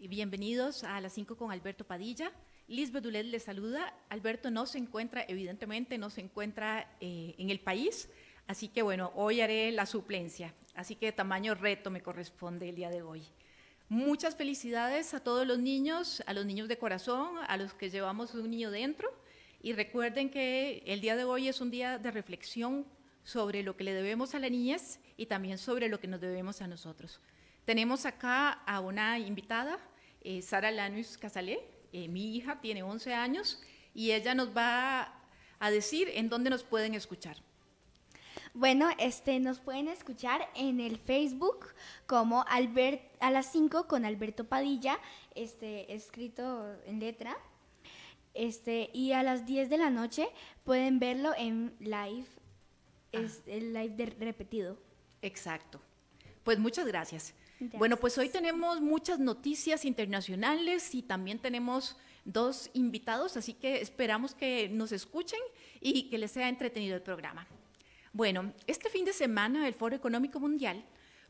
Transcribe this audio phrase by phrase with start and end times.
[0.00, 2.30] bienvenidos a las 5 con Alberto Padilla.
[2.68, 3.92] Lisbeth Dulet le saluda.
[4.08, 8.08] Alberto no se encuentra, evidentemente, no se encuentra eh, en el país,
[8.46, 10.54] así que bueno, hoy haré la suplencia.
[10.74, 13.22] Así que tamaño reto me corresponde el día de hoy.
[13.88, 18.34] Muchas felicidades a todos los niños, a los niños de corazón, a los que llevamos
[18.34, 19.08] un niño dentro.
[19.62, 22.86] Y recuerden que el día de hoy es un día de reflexión
[23.24, 26.60] sobre lo que le debemos a la niñez y también sobre lo que nos debemos
[26.60, 27.20] a nosotros.
[27.66, 29.80] Tenemos acá a una invitada,
[30.26, 31.60] eh, Sara Lanus Casalé,
[31.92, 33.62] eh, mi hija tiene 11 años
[33.94, 35.14] y ella nos va
[35.60, 37.36] a decir en dónde nos pueden escuchar.
[38.52, 41.68] Bueno, este, nos pueden escuchar en el Facebook
[42.08, 44.98] como Albert, a las 5 con Alberto Padilla,
[45.36, 47.36] este, escrito en letra.
[48.34, 50.28] Este, y a las 10 de la noche
[50.64, 52.26] pueden verlo en live,
[53.12, 53.50] es ah.
[53.52, 54.76] el live de repetido.
[55.22, 55.80] Exacto.
[56.42, 57.32] Pues muchas gracias.
[57.58, 64.34] Bueno, pues hoy tenemos muchas noticias internacionales y también tenemos dos invitados, así que esperamos
[64.34, 65.40] que nos escuchen
[65.80, 67.46] y que les sea entretenido el programa.
[68.12, 70.84] Bueno, este fin de semana el Foro Económico Mundial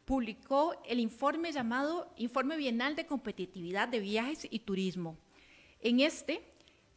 [0.04, 5.16] publicó el informe llamado Informe Bienal de Competitividad de Viajes y Turismo.
[5.80, 6.42] En este,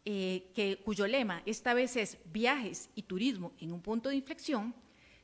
[0.05, 4.73] eh, que, cuyo lema esta vez es Viajes y Turismo en un punto de inflexión,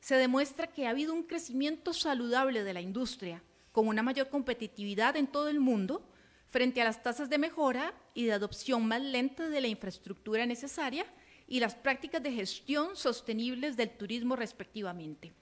[0.00, 3.42] se demuestra que ha habido un crecimiento saludable de la industria
[3.76, 6.02] con una mayor competitividad en todo el mundo
[6.46, 11.04] frente a las tasas de mejora y de adopción más lenta de la infraestructura necesaria
[11.46, 15.34] y las prácticas de gestión sostenibles del turismo respectivamente.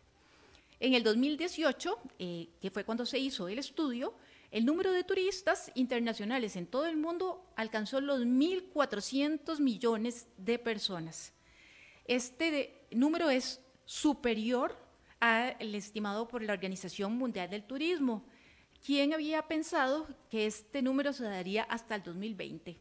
[0.80, 4.14] En el 2018, eh, que fue cuando se hizo el estudio,
[4.50, 11.32] el número de turistas internacionales en todo el mundo alcanzó los 1.400 millones de personas.
[12.04, 14.83] Este número es superior
[15.58, 18.24] el estimado por la Organización Mundial del Turismo.
[18.84, 22.78] ¿Quién había pensado que este número se daría hasta el 2020?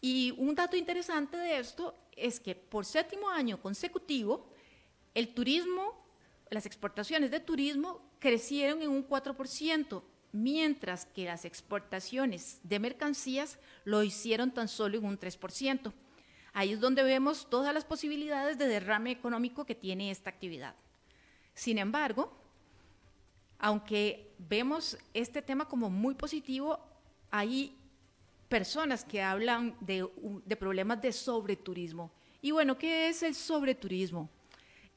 [0.00, 4.48] Y un dato interesante de esto es que por séptimo año consecutivo,
[5.14, 6.06] el turismo,
[6.50, 10.02] las exportaciones de turismo crecieron en un 4%,
[10.32, 15.92] mientras que las exportaciones de mercancías lo hicieron tan solo en un 3%.
[16.54, 20.74] Ahí es donde vemos todas las posibilidades de derrame económico que tiene esta actividad.
[21.54, 22.32] Sin embargo,
[23.58, 26.78] aunque vemos este tema como muy positivo,
[27.30, 27.76] hay
[28.48, 30.06] personas que hablan de,
[30.58, 32.10] problemas de sobreturismo.
[32.42, 34.28] Y bueno, ¿qué es el sobreturismo?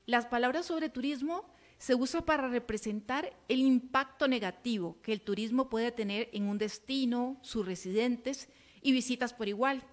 [0.06, 1.46] Las palabras sobreturismo
[1.78, 7.38] se usa para representar el impacto negativo que el turismo puede tener en un destino,
[7.42, 8.50] sus residentes
[8.82, 9.84] y visitas por igual.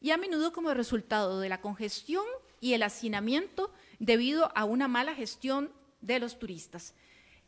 [0.00, 2.24] Y a menudo como resultado de la congestión
[2.60, 6.94] y el hacinamiento debido a una mala gestión de los turistas.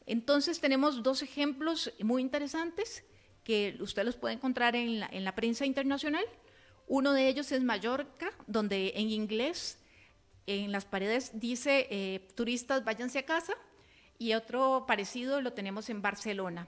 [0.07, 3.05] Entonces tenemos dos ejemplos muy interesantes
[3.43, 6.25] que usted los puede encontrar en la, prensa internacional.
[6.87, 9.79] Uno de ellos es Mallorca, donde en inglés
[10.47, 13.55] en las paredes dice eh, turistas váyanse a casa
[14.19, 16.67] y otro parecido lo tenemos en Barcelona.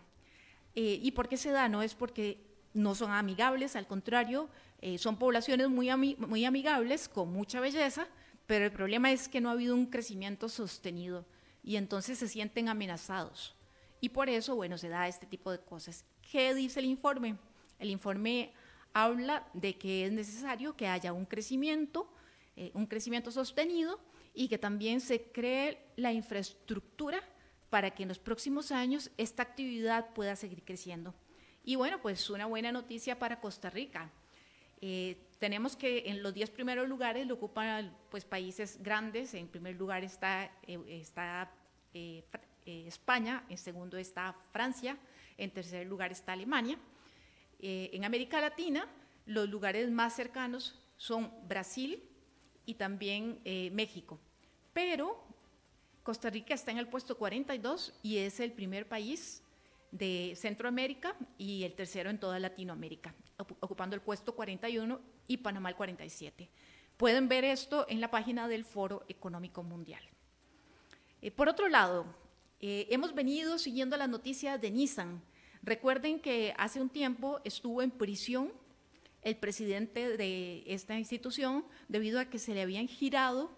[0.75, 1.69] Eh, ¿Y por qué se da?
[1.69, 2.39] No es porque
[2.75, 4.49] no son amigables, al contrario,
[4.81, 8.07] eh, son poblaciones muy, muy amigables, con mucha belleza,
[8.47, 11.25] pero el problema es que no ha habido un crecimiento sostenido
[11.67, 13.55] y entonces se sienten amenazados.
[14.01, 16.07] Y por eso, bueno, se da este tipo de cosas.
[16.31, 17.37] ¿Qué dice el informe?
[17.81, 18.53] El informe
[18.95, 22.09] habla de que es necesario que haya un crecimiento,
[22.55, 24.01] eh, un crecimiento sostenido
[24.33, 27.21] y que también se cree la infraestructura
[27.69, 31.15] para que en los próximos años esta actividad pueda seguir creciendo.
[31.65, 34.13] Y bueno, pues una buena noticia para Costa Rica.
[34.81, 39.35] Eh, tenemos que en los 10 primeros lugares lo ocupan pues, países grandes.
[39.35, 41.51] En primer lugar está, eh, está
[41.95, 42.25] eh,
[42.65, 44.99] España, en segundo está Francia,
[45.39, 46.79] en tercer lugar está Alemania.
[47.59, 48.87] en América Latina,
[49.25, 52.03] los lugares más cercanos son Brasil
[52.67, 53.41] y también
[53.73, 54.19] México.
[54.73, 55.25] Pero
[56.03, 59.43] Costa Rica está en el puesto 42 y es el primer país
[59.91, 63.15] de Centroamérica y el tercero en toda Latinoamérica,
[63.61, 66.49] ocupando el puesto 41 y Panamá el 47.
[66.97, 70.03] Pueden ver esto en la página del Foro Económico Mundial.
[71.21, 72.07] Eh, por otro lado,
[72.61, 75.23] eh, hemos venido siguiendo las noticias de Nissan.
[75.63, 78.53] Recuerden que hace un tiempo estuvo en prisión
[79.23, 83.51] el presidente de esta institución debido a que se le habían girado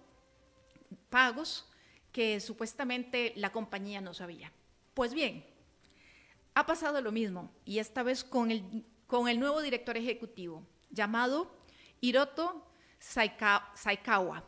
[1.10, 1.68] pagos
[2.10, 4.50] que supuestamente la compañía no sabía.
[4.94, 5.44] Pues bien,
[6.58, 11.56] ha pasado lo mismo y esta vez con el, con el nuevo director ejecutivo llamado
[12.00, 12.66] Hiroto
[12.98, 14.44] Saikawa.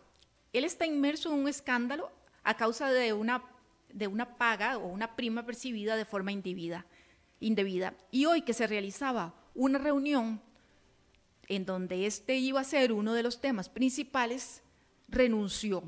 [0.52, 2.10] Él está inmerso en un escándalo
[2.42, 3.44] a causa de una,
[3.92, 6.84] de una paga o una prima percibida de forma indebida,
[7.38, 7.94] indebida.
[8.10, 10.42] Y hoy que se realizaba una reunión
[11.46, 14.64] en donde este iba a ser uno de los temas principales,
[15.06, 15.84] renunció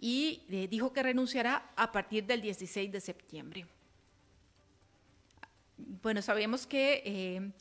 [0.00, 3.66] y eh, dijo que renunciará a partir del 16 de septiembre.
[6.02, 7.52] Bueno, sabemos que eh,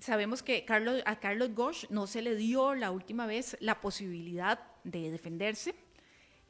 [0.00, 4.60] sabemos que Carlos, a Carlos Gosch no se le dio la última vez la posibilidad
[4.84, 5.74] de defenderse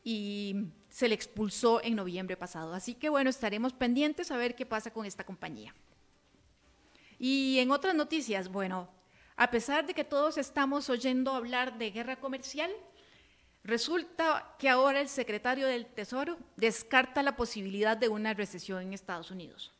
[0.05, 2.75] y se le expulsó en noviembre pasado.
[2.75, 5.75] Así que bueno, estaremos pendientes a ver qué pasa con esta compañía.
[7.19, 8.89] Y en otras noticias, bueno,
[9.37, 12.71] a pesar de que todos estamos oyendo hablar de guerra comercial,
[13.65, 19.31] resulta que ahora el secretario del Tesoro descarta la posibilidad de una recesión en Estados
[19.31, 19.73] Unidos.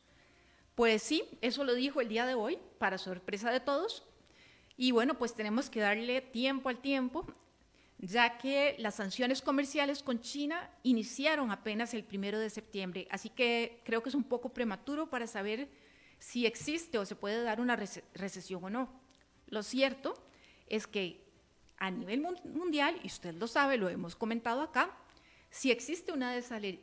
[0.75, 4.03] Pues sí, eso lo dijo el día de hoy, para sorpresa de todos.
[4.75, 7.27] Y bueno, pues tenemos que darle tiempo al tiempo,
[7.99, 13.07] ya que las sanciones comerciales con China iniciaron apenas el primero de septiembre.
[13.11, 15.69] Así que creo que es un poco prematuro para saber
[16.17, 18.89] si existe o se puede dar una recesión o no.
[19.47, 20.15] Lo cierto
[20.67, 21.22] es que
[21.83, 24.97] a nivel mundial, y usted lo sabe, lo hemos comentado acá,
[25.49, 26.79] si existe una desalir,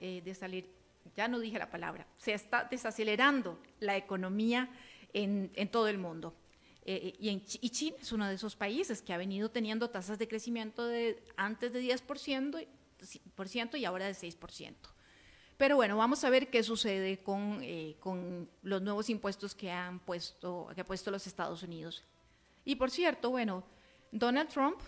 [0.00, 0.70] eh,
[1.16, 4.70] ya no dije la palabra, se está desacelerando la economía
[5.12, 6.32] en, todo el mundo.
[6.84, 10.28] Eh, eh, y, China es uno de esos países que ha venido teniendo tasas de
[10.28, 12.68] crecimiento de antes de 10%
[13.34, 14.74] por ciento y ahora de 6%.
[15.56, 19.98] Pero bueno, vamos a ver qué sucede con, eh, con los nuevos impuestos que han
[19.98, 22.04] puesto, que ha puesto los Estados Unidos.
[22.64, 23.64] Y por cierto, bueno,
[24.12, 24.80] Donald Trump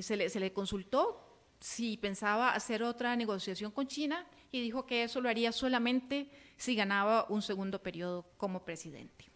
[0.00, 5.04] se, le, se le consultó si pensaba hacer otra negociación con China y dijo que
[5.04, 9.26] eso lo haría solamente si ganaba un segundo periodo como presidente.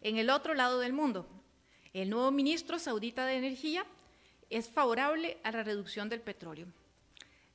[0.00, 1.28] En el otro lado del mundo,
[1.92, 3.86] el nuevo ministro saudita de Energía
[4.50, 6.66] es favorable a la reducción del petróleo.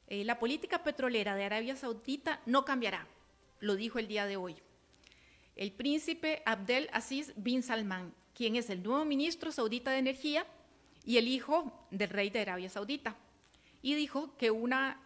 [0.08, 3.08] Eh, la política petrolera de Arabia Saudita no cambiará,
[3.60, 4.56] lo dijo el día de hoy.
[5.56, 10.46] El príncipe Abdel Aziz bin Salman, quien es el nuevo ministro saudita de Energía
[11.04, 13.16] y el hijo del rey de Arabia Saudita,
[13.82, 15.02] y dijo que una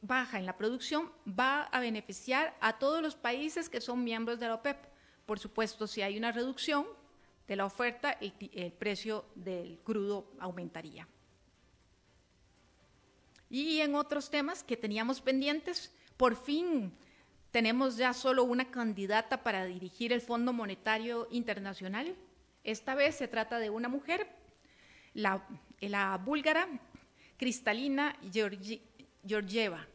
[0.00, 4.48] baja en la producción va a beneficiar a todos los países que son miembros de
[4.48, 4.86] la OPEP.
[5.26, 6.86] Por supuesto, si hay una reducción
[7.46, 11.06] de la oferta, el, precio del crudo aumentaría.
[13.50, 16.90] Y en otros temas que teníamos pendientes, por fin
[17.50, 22.16] tenemos ya solo una candidata para dirigir el Fondo Monetario Internacional.
[22.64, 24.26] Esta vez se trata de una mujer,
[25.14, 25.46] la,
[25.80, 26.68] la búlgara
[27.36, 28.80] Cristalina Georgi,
[29.26, 29.86] Georgieva.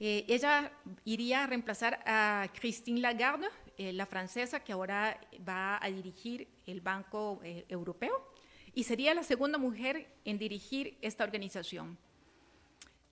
[0.00, 0.72] Eh, ella
[1.04, 6.80] iría a reemplazar a Christine Lagarde, eh, la francesa que ahora va a dirigir el
[6.80, 8.32] Banco eh, Europeo,
[8.74, 11.98] y sería la segunda mujer en dirigir esta organización.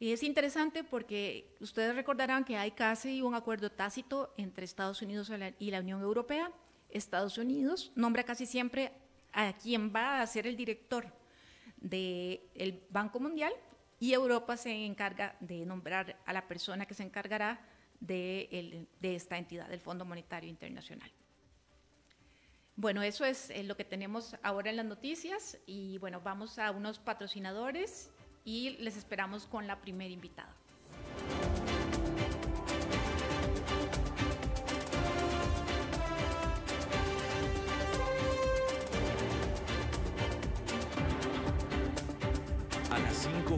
[0.01, 5.31] Y es interesante porque ustedes recordarán que hay casi un acuerdo tácito entre Estados Unidos
[5.61, 6.51] y la Unión Europea.
[6.93, 8.93] Estados Unidos nombra casi siempre
[9.33, 11.07] a quien va a ser el director
[11.79, 13.53] del Banco Mundial
[13.99, 17.61] y Europa se encarga de nombrar a la persona que se encargará
[18.01, 21.11] de, esta entidad, del Fondo Monetario Internacional.
[22.75, 26.71] Bueno, eso es eh, lo que tenemos ahora en las noticias y bueno, vamos a
[26.71, 28.11] unos patrocinadores
[28.45, 30.57] y les esperamos con la primera invitada.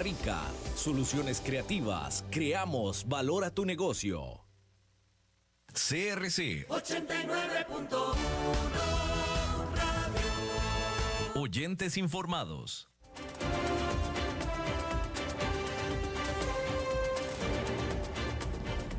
[0.00, 0.40] Rica.
[0.74, 2.24] Soluciones creativas.
[2.30, 4.40] Creamos valor a tu negocio.
[5.72, 8.14] CRC 89.1
[11.36, 12.88] Oyentes informados.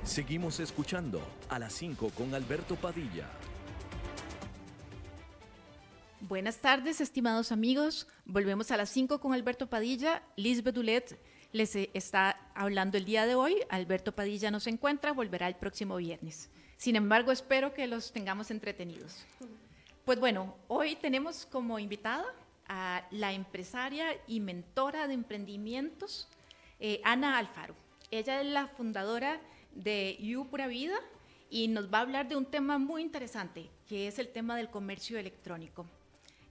[0.03, 3.27] Seguimos escuchando a las 5 con Alberto Padilla.
[6.31, 8.07] Buenas tardes, estimados amigos.
[8.23, 10.23] Volvemos a las 5 con Alberto Padilla.
[10.37, 11.19] Lisbeth Dulet
[11.51, 13.57] les está hablando el día de hoy.
[13.67, 16.49] Alberto Padilla no se encuentra, volverá el próximo viernes.
[16.77, 19.25] Sin embargo, espero que los tengamos entretenidos.
[20.05, 22.23] Pues bueno, hoy tenemos como invitada
[22.65, 26.29] a la empresaria y mentora de emprendimientos,
[26.79, 27.75] eh, Ana Alfaro.
[28.09, 29.41] Ella es la fundadora
[29.75, 30.95] de You Pura Vida
[31.49, 34.69] y nos va a hablar de un tema muy interesante, que es el tema del
[34.69, 35.85] comercio electrónico.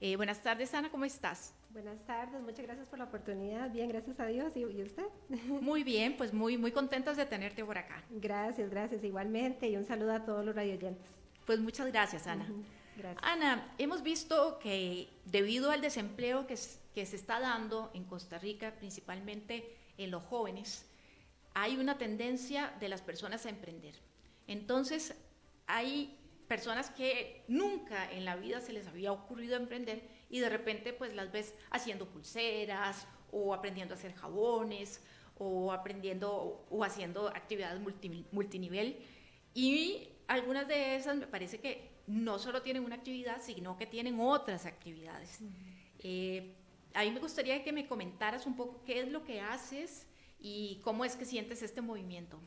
[0.03, 1.53] Eh, buenas tardes, Ana, ¿cómo estás?
[1.69, 3.71] Buenas tardes, muchas gracias por la oportunidad.
[3.71, 4.57] Bien, gracias a Dios.
[4.57, 5.05] ¿Y, usted?
[5.61, 8.03] Muy bien, pues muy, muy contentos de tenerte por acá.
[8.09, 9.69] Gracias, gracias, igualmente.
[9.69, 11.07] Y un saludo a todos los radioyentes.
[11.45, 12.47] Pues muchas gracias, Ana.
[12.97, 13.23] Gracias.
[13.23, 16.59] Ana, hemos visto que debido al desempleo que,
[16.95, 20.87] que se está dando en Costa Rica, principalmente en los jóvenes,
[21.53, 23.95] hay una tendencia de las personas a emprender.
[24.47, 25.15] Entonces,
[25.67, 26.17] hay
[26.51, 31.15] personas que nunca en la vida se les había ocurrido emprender y de repente pues
[31.15, 35.01] las ves haciendo pulseras o aprendiendo a hacer jabones
[35.39, 37.81] o aprendiendo o haciendo actividades
[38.33, 38.99] multinivel
[39.55, 44.19] y algunas de esas me parece que no solo tienen una actividad, sino que tienen
[44.19, 45.39] otras actividades.
[46.01, 46.57] Eh,
[46.95, 50.09] a mí me gustaría que me comentaras un poco qué es lo que haces
[50.41, 52.41] y cómo es que sientes este movimiento.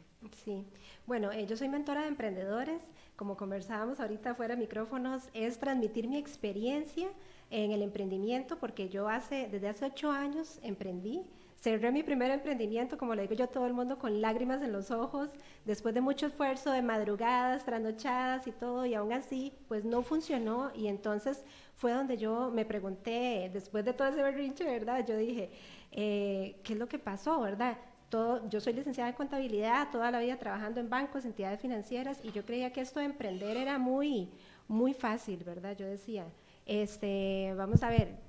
[0.43, 0.65] Sí,
[1.05, 2.81] bueno, eh, yo soy mentora de emprendedores,
[3.15, 7.07] como conversábamos ahorita fuera micrófonos, es transmitir mi experiencia
[7.49, 11.23] en el emprendimiento, porque yo hace, desde hace ocho años emprendí,
[11.63, 14.73] cerré mi primer emprendimiento, como le digo yo a todo el mundo, con lágrimas en
[14.73, 15.29] los ojos,
[15.63, 20.71] después de mucho esfuerzo, de madrugadas, trasnochadas y todo, y aún así, pues no funcionó,
[20.75, 25.05] y entonces fue donde yo me pregunté, después de todo ese berrinche, ¿verdad?
[25.07, 25.51] Yo dije,
[25.91, 27.77] eh, ¿qué es lo que pasó, verdad?
[28.13, 32.31] Todo, yo soy licenciada en contabilidad, toda la vida trabajando en bancos, entidades financieras, y
[32.31, 34.29] yo creía que esto de emprender era muy,
[34.67, 35.75] muy fácil, ¿verdad?
[35.75, 36.27] Yo decía,
[36.67, 38.19] este, vamos a ver,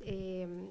[0.00, 0.68] em,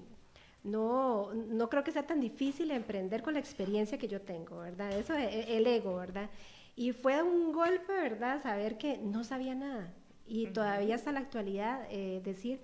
[0.63, 4.91] no, no creo que sea tan difícil emprender con la experiencia que yo tengo, ¿verdad?
[4.97, 6.31] Eso es el ego, ¿verdad?
[6.75, 8.41] Y fue un golpe, ¿verdad?
[8.41, 9.93] Saber que no sabía nada.
[10.25, 12.59] Y todavía hasta la actualidad eh, decir,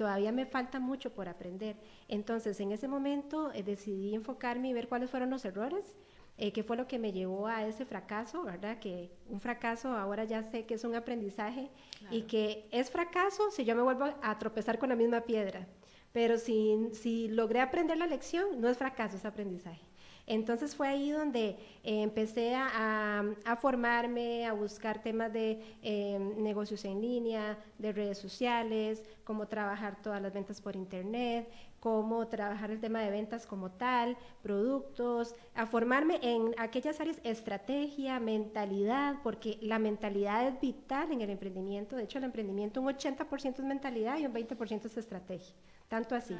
[0.00, 1.76] todavía me falta mucho por aprender.
[2.08, 5.98] Entonces, en ese momento eh, decidí enfocarme y ver cuáles fueron los errores,
[6.38, 8.78] eh, qué fue lo que me llevó a ese fracaso, ¿verdad?
[8.78, 11.68] Que un fracaso ahora ya sé que es un aprendizaje
[12.10, 15.68] y que es fracaso si yo me vuelvo a tropezar con la misma piedra.
[16.12, 19.89] Pero si, si logré aprender la lección, no es fracaso, es aprendizaje.
[20.30, 23.24] Entonces fue ahí donde eh, empecé a,
[23.60, 30.22] formarme, a buscar temas de eh, negocios en línea, de redes sociales, cómo trabajar todas
[30.22, 36.20] las ventas por internet, cómo trabajar el tema de ventas como tal, productos, a formarme
[36.22, 41.96] en aquellas áreas, estrategia, mentalidad, porque la mentalidad es vital en el emprendimiento.
[41.96, 45.56] De hecho, el emprendimiento un 80% es mentalidad y un 20% es estrategia.
[45.88, 46.36] Tanto así.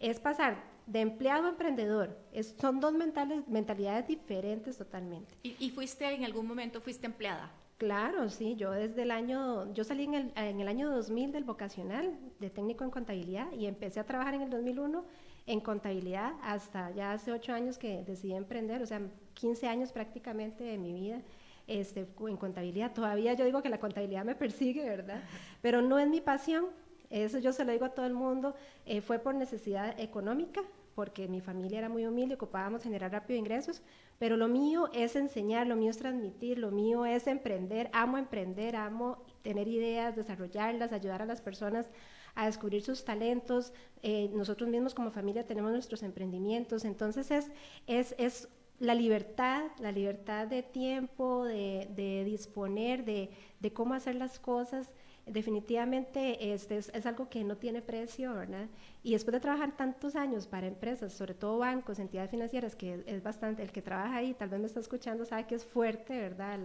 [0.00, 2.16] Es pasar de empleado a emprendedor.
[2.60, 5.34] son dos mentales, mentalidades diferentes totalmente.
[5.42, 7.50] ¿Y, fuiste en algún momento, fuiste empleada?
[7.78, 11.44] Claro, sí, yo desde el año, yo salí en el, en el año 2000 del
[11.44, 15.04] vocacional de técnico en contabilidad y empecé a trabajar en el 2001
[15.46, 19.00] en contabilidad hasta ya hace ocho años que decidí emprender, o sea,
[19.34, 21.20] 15 años prácticamente de mi vida
[21.66, 22.92] este, en contabilidad.
[22.92, 25.22] Todavía yo digo que la contabilidad me persigue, ¿verdad?
[25.60, 26.66] Pero no es mi pasión,
[27.10, 28.54] eso yo se lo digo a todo el mundo,
[28.86, 30.62] eh, fue por necesidad económica,
[30.94, 33.82] porque mi familia era muy humilde, ocupábamos generar rápido ingresos,
[34.18, 38.76] pero lo mío es enseñar, lo mío es transmitir, lo mío es emprender, amo emprender,
[38.76, 41.90] amo tener ideas, desarrollarlas, ayudar a las personas
[42.36, 43.72] a descubrir sus talentos.
[44.02, 47.50] Eh, nosotros mismos como familia tenemos nuestros emprendimientos, entonces es,
[47.86, 53.30] es, es la libertad, la libertad de tiempo, de, de disponer, de,
[53.60, 54.92] de cómo hacer las cosas
[55.26, 58.68] definitivamente este es, algo que no tiene precio, ¿verdad?
[59.02, 63.22] Y después de trabajar tantos años para empresas, sobre todo bancos, entidades financieras, que es
[63.22, 66.58] bastante, el que trabaja ahí, tal vez me está escuchando, sabe que es fuerte, ¿verdad?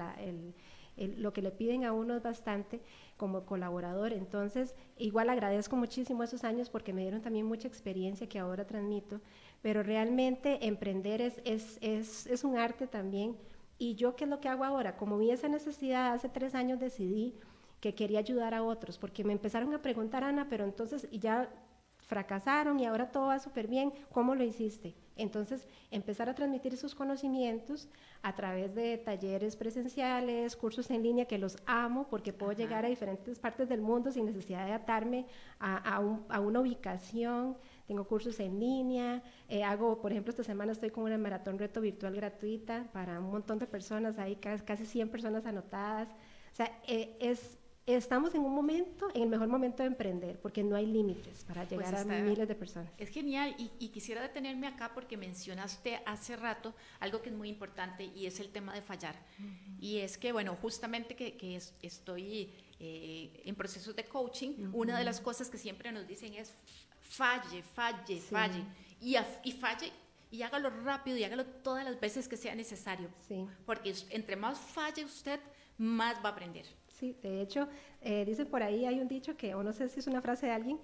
[1.17, 2.81] lo que le piden a uno es bastante
[3.15, 4.11] como colaborador.
[4.11, 9.21] Entonces, igual agradezco muchísimo esos años porque me dieron también mucha experiencia que ahora transmito,
[9.61, 13.37] pero realmente emprender es, es, es, es un arte también.
[13.77, 14.97] Y yo, ¿qué es lo que hago ahora?
[14.97, 17.33] Como vi esa necesidad, hace tres años decidí
[17.79, 21.49] que quería ayudar a otros, porque me empezaron a preguntar, Ana, pero entonces ya
[21.99, 24.95] fracasaron y ahora todo va súper bien, ¿cómo lo hiciste?
[25.15, 27.87] Entonces, empezar a transmitir esos conocimientos
[28.23, 32.89] a través de talleres presenciales, cursos en línea, que los amo porque puedo llegar a
[32.89, 35.27] diferentes partes del mundo sin necesidad de atarme
[35.59, 40.89] a, a una ubicación, tengo cursos en línea, eh, hago, por ejemplo, esta semana estoy
[40.89, 45.45] con una maratón reto virtual gratuita para un montón de personas, hay casi 100 personas
[45.45, 46.07] anotadas.
[46.51, 47.58] O sea, eh, es,
[47.95, 51.65] estamos en un momento, en el mejor momento de emprender, porque no hay límites para
[51.65, 52.91] pues llegar a miles de personas.
[52.97, 58.05] Es genial, y, quisiera detenerme acá porque mencionaste hace rato algo que es muy importante
[58.05, 59.15] y es el tema de fallar.
[59.79, 65.03] Y es que, bueno, justamente que, que estoy eh, en procesos de coaching, una de
[65.03, 66.53] las cosas que siempre nos dicen es
[67.01, 68.63] falle, falle, falle,
[69.01, 69.91] y, y falle
[70.31, 73.09] y hágalo rápido y hágalo todas las veces que sea necesario.
[73.27, 73.47] Sí.
[73.65, 75.39] Porque entre más falle usted,
[75.77, 76.65] más va a aprender.
[76.99, 77.69] Sí, de hecho,
[78.01, 80.47] eh, dice por ahí, hay un dicho que, o no sé si es una frase
[80.47, 80.79] de alguien,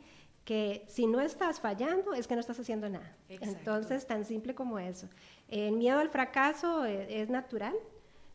[0.46, 3.18] que si no estás fallando es que no estás haciendo nada.
[3.28, 5.10] Entonces, tan simple como eso.
[5.50, 7.76] El miedo al fracaso eh, es, natural,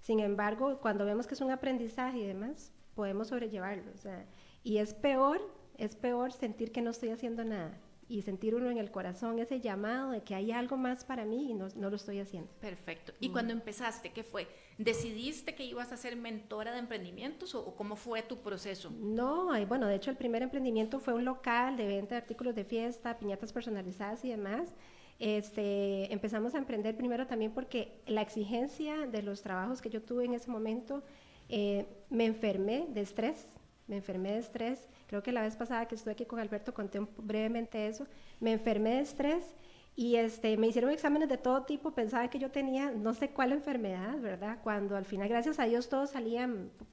[0.01, 3.91] sin embargo, cuando vemos que es un aprendizaje y demás, podemos sobrellevarlo.
[3.95, 4.27] O sea,
[4.63, 5.41] y es peor,
[5.79, 7.79] es peor sentir que no estoy haciendo nada
[8.11, 11.53] y sentir uno en el corazón ese llamado de que hay algo más para mí
[11.53, 12.51] y no, no lo estoy haciendo.
[12.61, 13.13] Perfecto.
[13.21, 14.49] ¿Y cuando empezaste, qué fue?
[14.79, 18.91] ¿Decidiste que ibas a ser mentora de emprendimientos o, cómo fue tu proceso?
[18.99, 22.65] No, bueno, de hecho el primer emprendimiento fue un local de venta de artículos de
[22.65, 24.75] fiesta, piñatas personalizadas y demás.
[25.21, 30.25] Este, empezamos a emprender primero también porque la exigencia de los trabajos que yo tuve
[30.25, 31.05] en ese momento,
[31.49, 33.60] eh, me enfermé de estrés,
[33.91, 37.01] me enfermé de estrés Creo que la vez pasada que estuve aquí con Alberto conté
[37.19, 38.07] brevemente eso.
[38.39, 39.57] Me enfermé de estrés
[39.97, 41.91] y este, me hicieron exámenes de todo tipo.
[41.91, 44.59] Pensaba que yo tenía no sé cuál enfermedad, ¿verdad?
[44.63, 46.49] Cuando al final, gracias a Dios, todo salía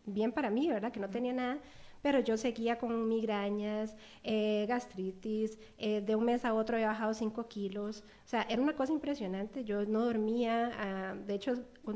[0.08, 0.92] bien para mí, ¿verdad?
[0.92, 1.60] Que no tenía nada
[2.02, 7.14] pero yo seguía con migrañas, eh, gastritis, eh, de un mes a otro había bajado
[7.14, 11.54] 5 kilos, o sea, era una cosa impresionante, yo no dormía, ah, de hecho,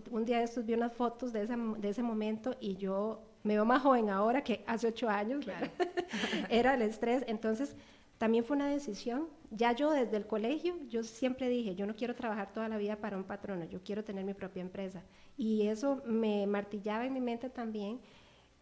[0.10, 3.66] un, día de estos vi unas fotos de, de ese momento y yo me veo
[3.66, 5.46] más joven ahora que hace ocho años,
[6.50, 7.76] era el estrés, entonces
[8.18, 9.28] también fue una decisión.
[9.50, 12.98] Ya yo desde el colegio, yo siempre dije, yo no quiero trabajar toda la vida
[12.98, 15.02] para un patrono, yo quiero tener mi propia empresa.
[15.38, 18.00] Y eso me martillaba en mi mente también,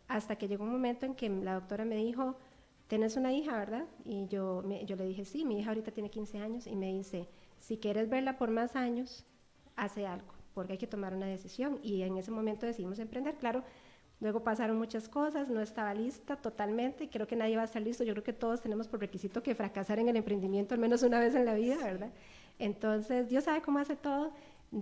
[0.08, 2.38] hasta que llegó un momento en que la doctora me dijo,
[2.88, 3.86] tienes una hija, ¿verdad?
[4.06, 7.28] Y yo, yo le dije, sí, mi hija ahorita tiene 15 años, y me dice,
[7.60, 9.26] si quieres verla por más años,
[9.76, 11.80] hace algo, porque hay que tomar una decisión.
[11.84, 13.64] Y en ese momento decidimos emprender, claro
[14.22, 18.04] Luego pasaron muchas cosas, no estaba lista totalmente, creo que nadie va a estar listo,
[18.04, 21.22] yo creo que todos tenemos por requisito que fracasar en el emprendimiento al menos una
[21.22, 22.12] vez en la vida, ¿verdad?
[22.58, 24.34] Entonces, Dios sabe cómo hace todo,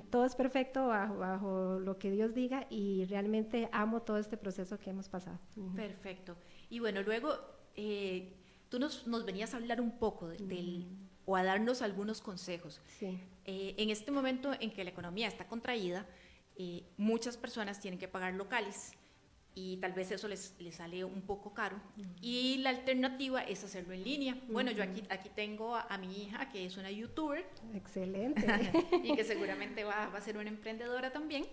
[0.09, 4.89] todo es perfecto bajo, lo que Dios diga y realmente amo todo este proceso que
[4.89, 5.39] hemos pasado.
[5.75, 6.35] Perfecto.
[6.71, 7.35] Y bueno, luego
[7.75, 8.33] eh,
[8.69, 10.87] tú nos, venías a hablar un poco del,
[11.25, 12.81] o a darnos algunos consejos.
[12.97, 13.19] Sí.
[13.45, 16.07] Eh, en este momento en que la economía está contraída,
[16.55, 18.96] eh, muchas personas tienen que pagar locales
[19.57, 21.81] y tal vez eso les, les sale un poco caro.
[22.21, 24.37] Y la alternativa es hacerlo en línea.
[24.49, 27.43] Bueno, yo aquí, aquí tengo a, mi hija, que es una youtuber.
[27.73, 28.45] Excelente.
[29.03, 31.47] y que seguramente va, va, a ser una emprendedora también.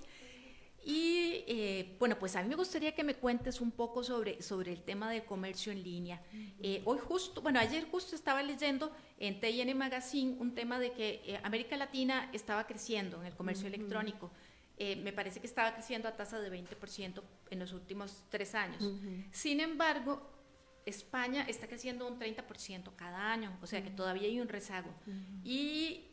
[0.85, 4.71] Y eh, bueno, pues a mí me gustaría que me cuentes un poco sobre, sobre
[4.71, 6.21] el tema del comercio en línea.
[6.61, 11.23] Eh, hoy justo, bueno, ayer justo estaba leyendo en TN Magazine un tema de que
[11.25, 14.31] eh, América Latina estaba creciendo en el comercio electrónico.
[14.77, 18.83] Eh, me parece que estaba creciendo a tasa de 20% en los últimos tres años.
[19.31, 20.31] Sin embargo,
[20.85, 24.91] España está creciendo un 30% cada año, o sea que todavía hay un rezago.
[25.45, 26.09] Y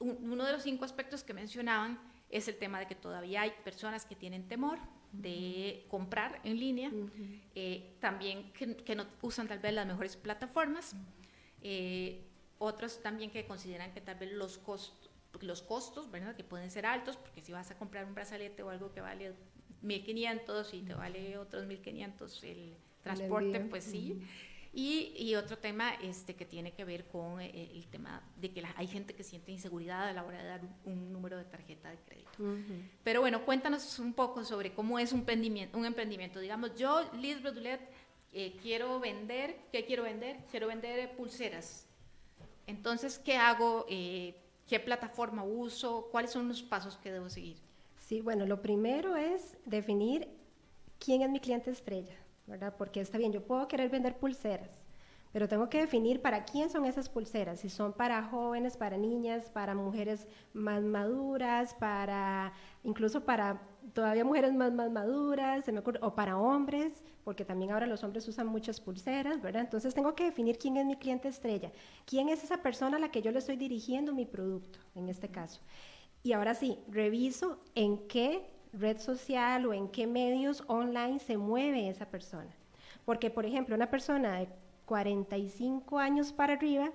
[0.00, 4.04] uno de los cinco aspectos que mencionaban es el tema de que todavía hay personas
[4.04, 4.78] que tienen temor
[5.12, 6.90] de comprar en línea,
[7.54, 10.94] eh, también que, no usan tal vez las mejores plataformas,
[11.62, 12.26] eh,
[12.58, 14.99] otros también que consideran que tal vez los costos
[15.40, 16.34] los costos, ¿verdad?
[16.36, 19.34] Que pueden ser altos, porque si vas a comprar un brazalete o algo que vale
[19.82, 24.20] 1.500 y te vale otros 1.500 el transporte, pues sí.
[24.72, 28.62] Y, y, otro tema este, que tiene que ver con eh, el tema de que
[28.76, 31.96] hay gente que siente inseguridad a la hora de dar un, número de tarjeta de
[31.98, 32.30] crédito.
[33.02, 35.76] Pero bueno, cuéntanos un poco sobre cómo es un emprendimiento.
[35.76, 36.38] Un emprendimiento.
[36.38, 37.80] Digamos, yo, Liz Rodulet,
[38.32, 40.36] eh, quiero vender, ¿qué quiero vender?
[40.52, 41.88] Quiero vender pulseras.
[42.68, 43.86] Entonces, ¿qué hago?
[43.88, 44.36] Eh,
[44.70, 46.06] ¿Qué plataforma uso?
[46.12, 47.56] ¿Cuáles son los pasos que debo seguir?
[47.96, 50.28] Sí, bueno, lo primero es definir
[51.00, 52.14] quién es mi cliente estrella,
[52.46, 52.76] ¿verdad?
[52.78, 54.70] Porque está bien, yo puedo querer vender pulseras,
[55.32, 59.50] pero tengo que definir para quién son esas pulseras, si son para jóvenes, para niñas,
[59.50, 62.52] para mujeres más maduras, para
[62.84, 63.60] incluso para
[63.92, 68.26] todavía mujeres más, maduras, se me ocurre, o para hombres, porque también ahora los hombres
[68.28, 69.62] usan muchas pulseras, ¿verdad?
[69.62, 71.70] Entonces tengo que definir quién es mi cliente estrella,
[72.06, 75.28] quién es esa persona a la que yo le estoy dirigiendo mi producto, en este
[75.28, 75.60] caso.
[76.22, 81.88] Y ahora sí, reviso en qué red social o en qué medios online se mueve
[81.88, 82.50] esa persona.
[83.04, 84.48] Porque, por ejemplo, una persona de
[84.86, 86.90] 45 años para arriba,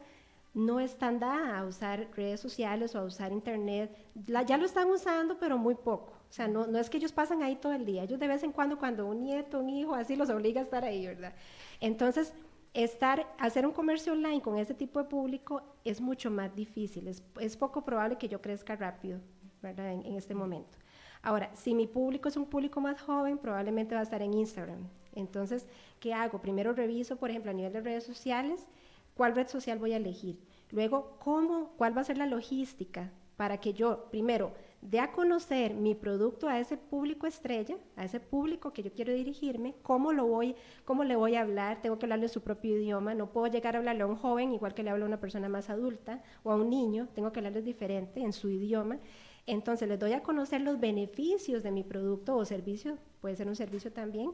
[0.54, 3.96] no están dada a usar redes sociales o a usar internet.
[4.16, 6.15] ya lo están usando, pero muy poco.
[6.30, 8.04] O sea, no, no es que ellos pasan ahí todo el día.
[8.04, 10.84] Ellos de vez en cuando, cuando un nieto, un hijo, así los obliga a estar
[10.84, 11.34] ahí, ¿verdad?
[11.80, 12.34] Entonces,
[12.74, 17.08] estar, hacer un comercio online con ese tipo de público es mucho más difícil.
[17.08, 19.20] Es, es poco probable que yo crezca rápido,
[19.62, 19.92] ¿verdad?
[19.92, 20.78] En, en este momento.
[21.22, 24.88] Ahora, si mi público es un público más joven, probablemente va a estar en Instagram.
[25.16, 25.68] Entonces,
[26.00, 26.40] ¿qué hago?
[26.40, 28.70] Primero reviso, por ejemplo, a nivel de redes sociales,
[29.16, 30.40] cuál red social voy a elegir.
[30.70, 34.54] Luego, ¿cómo, cuál va a ser la logística para que yo, primero,
[34.90, 39.14] dé a conocer mi producto a ese público estrella, a ese público que yo quiero
[39.14, 43.16] dirigirme, cómo lo voy, cómo le voy a hablar, tengo que hablarle su propio idioma,
[43.16, 45.50] no puedo llegar a hablarle a un joven igual que le hablo a una persona
[45.50, 49.00] más adulta o a un niño, tengo que hablarles diferente en su idioma.
[49.48, 53.56] Entonces les doy a conocer los beneficios de mi producto o servicio, puede ser un
[53.56, 54.32] servicio también,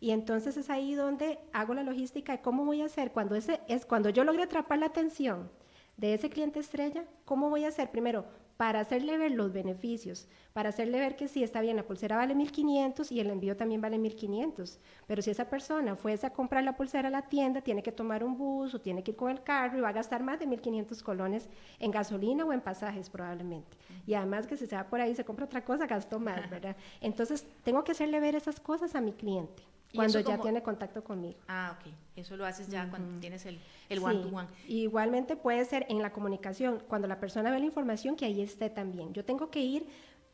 [0.00, 3.60] y entonces es ahí donde hago la logística de cómo voy a hacer cuando, ese,
[3.68, 5.48] es, cuando yo logre atrapar la atención
[5.96, 7.90] de ese cliente estrella, ¿cómo voy a hacer?
[7.90, 8.24] Primero,
[8.62, 12.36] para hacerle ver los beneficios, para hacerle ver que sí, está bien, la pulsera vale
[12.36, 16.76] 1.500 y el envío también vale 1.500, pero si esa persona fuese a comprar la
[16.76, 19.42] pulsera a la tienda, tiene que tomar un bus o tiene que ir con el
[19.42, 21.48] carro y va a gastar más de 1.500 colones
[21.80, 23.76] en gasolina o en pasajes probablemente.
[24.06, 26.76] Y además que si se va por ahí, se compra otra cosa, gastó más, ¿verdad?
[27.00, 29.64] Entonces, tengo que hacerle ver esas cosas a mi cliente
[29.94, 31.38] cuando ya tiene contacto conmigo.
[31.48, 31.92] Ah, ok.
[32.16, 34.48] Eso lo haces ya cuando tienes el, el one to one.
[34.68, 38.70] Igualmente puede ser en la comunicación, cuando la persona ve la información, que ahí esté
[38.70, 39.12] también.
[39.12, 39.86] Yo tengo que ir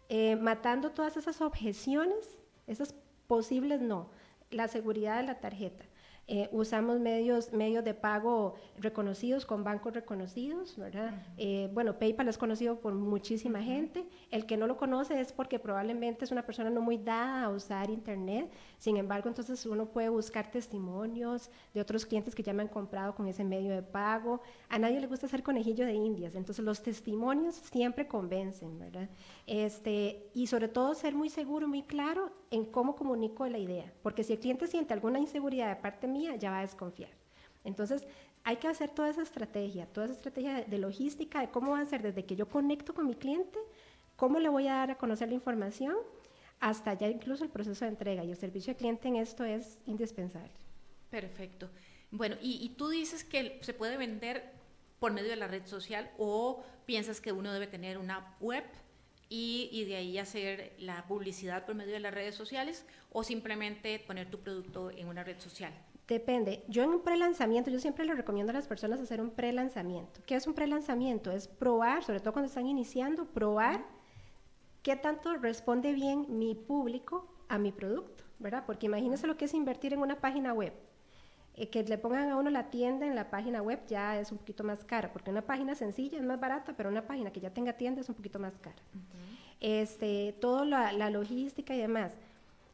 [0.09, 2.95] eh, matando todas esas objeciones, esas
[3.27, 4.11] posibles no.
[4.51, 5.85] La seguridad de la tarjeta.
[6.31, 11.15] Eh, usamos medios, medios de pago reconocidos con bancos reconocidos, ¿verdad?
[11.39, 14.07] Eh, bueno, PayPal es conocido por muchísima gente.
[14.31, 17.49] El que no lo conoce es porque probablemente es una persona no muy dada a
[17.49, 18.53] usar Internet.
[18.79, 23.15] Sin embargo, entonces uno puede buscar testimonios de otros clientes que ya me han comprado
[23.15, 24.41] con ese medio de pago.
[24.69, 29.09] A nadie le gusta hacer conejillo de indias, entonces los testimonios siempre convencen, ¿verdad?
[29.47, 34.23] Este, y sobre todo ser muy seguro, muy claro en cómo comunico la idea, porque
[34.23, 37.11] si el cliente siente alguna inseguridad de parte mía, ya va a desconfiar.
[37.65, 38.07] Entonces,
[38.45, 41.85] hay que hacer toda esa estrategia, toda esa estrategia de, logística, de cómo va a
[41.85, 43.59] ser desde que yo conecto con mi cliente,
[44.17, 45.97] cómo le voy a dar a conocer la información,
[46.61, 48.25] hasta ya incluso el proceso de entrega.
[48.25, 50.53] Y el servicio al cliente en esto es indispensable.
[51.11, 51.69] Perfecto.
[52.11, 54.53] Bueno, y, y tú dices que se puede vender
[54.99, 58.65] por medio de la red social o piensas que uno debe tener una web
[59.29, 64.31] y, de ahí hacer la publicidad por medio de las redes sociales o simplemente poner
[64.31, 65.73] tu producto en una red social?
[66.07, 66.65] Depende.
[66.69, 70.21] Yo en un pre-lanzamiento, yo siempre le recomiendo a las personas hacer un pre-lanzamiento.
[70.25, 71.31] ¿Qué es un pre-lanzamiento?
[71.31, 73.85] Es probar, sobre todo cuando están iniciando, probar
[74.89, 78.65] qué tanto responde bien mi público a mi producto, ¿verdad?
[78.65, 80.73] Porque imagínense lo que es invertir en una página web.
[81.57, 84.39] Eh, que le pongan a uno la tienda en la página web ya es un
[84.39, 87.53] poquito más cara, porque una página sencilla es más barata, pero una página que ya
[87.53, 88.79] tenga tienda es un poquito más cara.
[89.61, 92.15] este, toda la, logística y demás.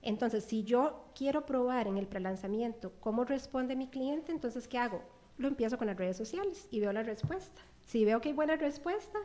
[0.00, 5.02] Entonces, si yo quiero probar en el prelanzamiento cómo responde mi cliente, entonces, ¿qué hago?
[5.36, 7.60] Lo empiezo con las redes sociales y veo la respuesta.
[7.84, 9.18] Si veo que hay buena respuesta,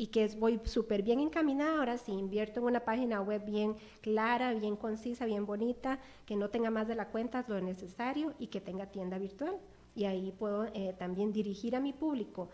[0.00, 1.76] y que voy súper bien encaminada.
[1.76, 6.48] Ahora si invierto en una página web bien clara, bien concisa, bien bonita, que no
[6.48, 9.58] tenga más de la cuenta lo necesario y que tenga tienda virtual.
[9.94, 12.48] Y ahí puedo eh, también dirigir a mi público,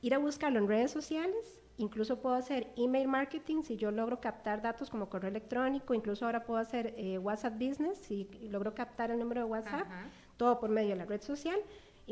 [0.00, 1.60] ir a buscarlo en redes sociales.
[1.76, 6.44] Incluso puedo hacer email marketing si yo logro captar datos como correo electrónico, incluso ahora
[6.44, 9.88] puedo hacer eh, WhatsApp Business si logro captar el número de WhatsApp,
[10.36, 11.58] todo por medio de la red social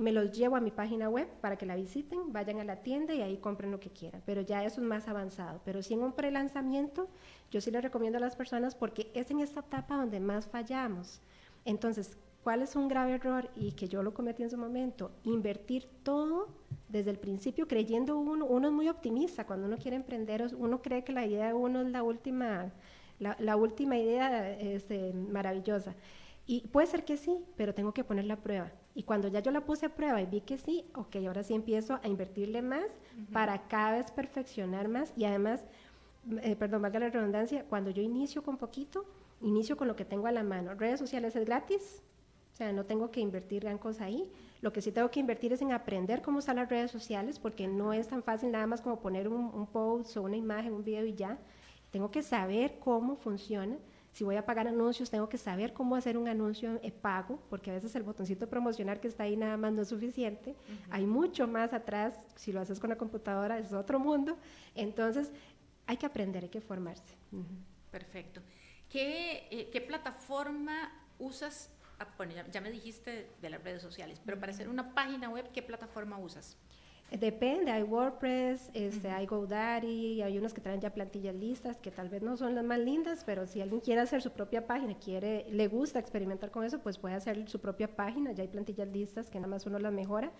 [0.00, 2.76] y me los llevo a mi página web para que la visiten, vayan a la
[2.76, 4.22] tienda y ahí compren lo que quieran.
[4.24, 5.60] Pero ya eso es más avanzado.
[5.62, 7.10] Pero si en un pre-lanzamiento,
[7.50, 11.20] yo sí les recomiendo a las personas porque es en esta etapa donde más fallamos.
[11.66, 13.50] Entonces, ¿cuál es un grave error?
[13.54, 16.48] Y que yo lo cometí en su momento, invertir todo
[16.88, 21.04] desde el principio creyendo uno, uno es muy optimista, cuando uno quiere emprender, uno cree
[21.04, 22.72] que la idea de uno es la última,
[23.18, 25.94] la, última idea este, maravillosa.
[26.46, 28.72] Y puede ser que sí, pero tengo que poner la prueba.
[28.94, 31.54] Y cuando ya yo la puse a prueba y vi que sí, ok, ahora sí
[31.54, 32.86] empiezo a invertirle más
[33.32, 35.64] para cada vez perfeccionar más y además,
[36.42, 39.04] eh, perdón, valga la redundancia, cuando yo inicio con poquito,
[39.40, 40.74] inicio con lo que tengo a la mano.
[40.74, 42.02] Redes sociales es gratis,
[42.52, 44.30] o sea, no tengo que invertir gran cosa ahí.
[44.60, 47.68] Lo que sí tengo que invertir es en aprender cómo usar las redes sociales, porque
[47.68, 50.84] no es tan fácil nada más como poner un, un post o una imagen, un
[50.84, 51.38] video y ya.
[51.90, 53.78] Tengo que saber cómo funciona
[54.12, 57.74] si voy a pagar anuncios, tengo que saber cómo hacer un anuncio pago, porque a
[57.74, 60.56] veces el botoncito promocionar que está ahí nada más no es suficiente.
[60.90, 64.36] Hay mucho más atrás, si lo haces con la computadora es otro mundo.
[64.74, 65.32] Entonces,
[65.86, 67.16] hay que aprender, hay que formarse.
[67.90, 68.40] Perfecto.
[68.88, 71.70] ¿Qué, eh, ¿Qué, plataforma usas?
[71.98, 75.50] Ah, bueno, ya, me dijiste de las redes sociales, pero para hacer una página web,
[75.52, 76.56] ¿qué plataforma usas?
[77.18, 82.08] Depende, hay WordPress, este, hay GoDaddy, hay unos que traen ya plantillas listas que tal
[82.08, 85.44] vez no son las más lindas, pero si alguien quiere hacer su propia página, quiere,
[85.50, 89.28] le gusta experimentar con eso, pues puede hacer su propia página, ya hay plantillas listas
[89.28, 90.30] que nada más uno las mejora,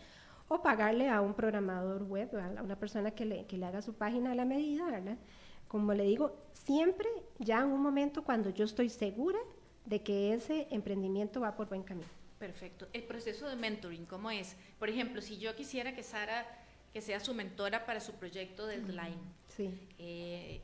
[0.46, 3.94] o pagarle a un programador web, a una persona que le, que le haga su
[3.94, 5.18] página a la medida, ¿verdad?
[5.66, 7.08] Como le digo, siempre
[7.40, 9.40] ya en un momento cuando yo estoy segura
[9.86, 12.19] de que ese emprendimiento va por buen camino.
[12.40, 12.88] Perfecto.
[12.94, 14.56] El proceso de mentoring, ¿cómo es?
[14.78, 16.46] Por ejemplo, si yo quisiera que Sara
[16.90, 19.20] que sea su mentora para su proyecto de Deadline.
[19.48, 19.70] Sí.
[19.98, 20.62] Eh,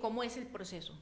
[0.00, 0.92] ¿Cómo es el proceso?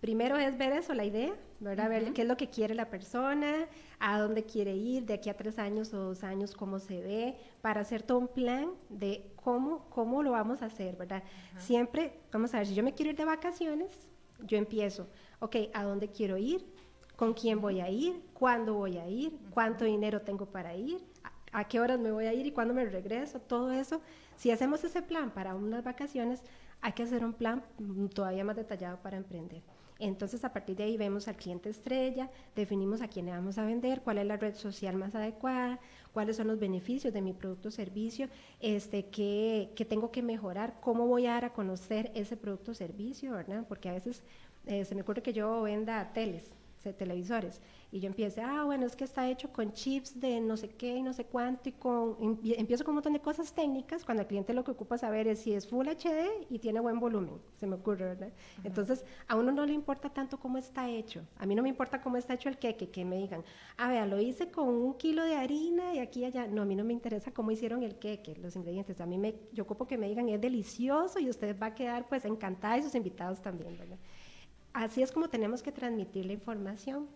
[0.00, 1.88] Primero es ver eso, la idea, ¿verdad?
[1.90, 3.68] Ver qué es lo que quiere la persona,
[4.00, 7.36] a dónde quiere ir, de aquí a tres años o dos años, cómo se ve,
[7.60, 11.22] para hacer todo un plan de cómo, cómo lo vamos a hacer, ¿verdad?
[11.58, 14.08] Siempre, vamos a ver, si yo me quiero ir de vacaciones,
[14.40, 16.66] yo empiezo, ok, ¿a dónde quiero ir?
[17.16, 18.22] ¿Con quién voy a ir?
[18.34, 19.38] ¿Cuándo voy a ir?
[19.50, 21.00] ¿Cuánto dinero tengo para ir?
[21.52, 24.00] a qué horas me voy a ir y cuándo me regreso, todo eso.
[24.36, 26.42] Si hacemos ese plan para unas vacaciones,
[26.80, 27.62] hay que hacer un plan
[28.14, 29.62] todavía más detallado para emprender.
[29.98, 33.64] Entonces, a partir de ahí vemos al cliente estrella, definimos a quién le vamos a
[33.64, 35.78] vender, cuál es la red social más adecuada,
[36.12, 40.80] cuáles son los beneficios de mi producto o servicio, este, qué, qué tengo que mejorar,
[40.80, 43.64] cómo voy a dar a conocer ese producto o servicio, ¿verdad?
[43.68, 44.24] Porque a veces
[44.66, 46.50] eh, se me ocurre que yo venda teles,
[46.82, 50.70] televisores, y yo empiezo, ah, bueno, es que está hecho con chips de no sé
[50.70, 54.22] qué y no sé cuánto, y con, empiezo con un montón de cosas técnicas, cuando
[54.22, 57.40] el cliente lo que ocupa saber es si es Full HD y tiene buen volumen,
[57.56, 58.32] se me ocurre, ¿verdad?
[58.64, 62.00] Entonces, a uno no le importa tanto cómo está hecho, a mí no me importa
[62.00, 63.44] cómo está hecho el queque, que me digan,
[63.76, 66.64] ah, vea, lo hice con un kilo de harina y aquí y allá, no, a
[66.64, 69.86] mí no me interesa cómo hicieron el queque, los ingredientes, a mí me, yo ocupo
[69.86, 73.42] que me digan, es delicioso y usted va a quedar pues encantada y sus invitados
[73.42, 73.98] también, ¿verdad?
[74.72, 77.06] Así es como tenemos que transmitir la información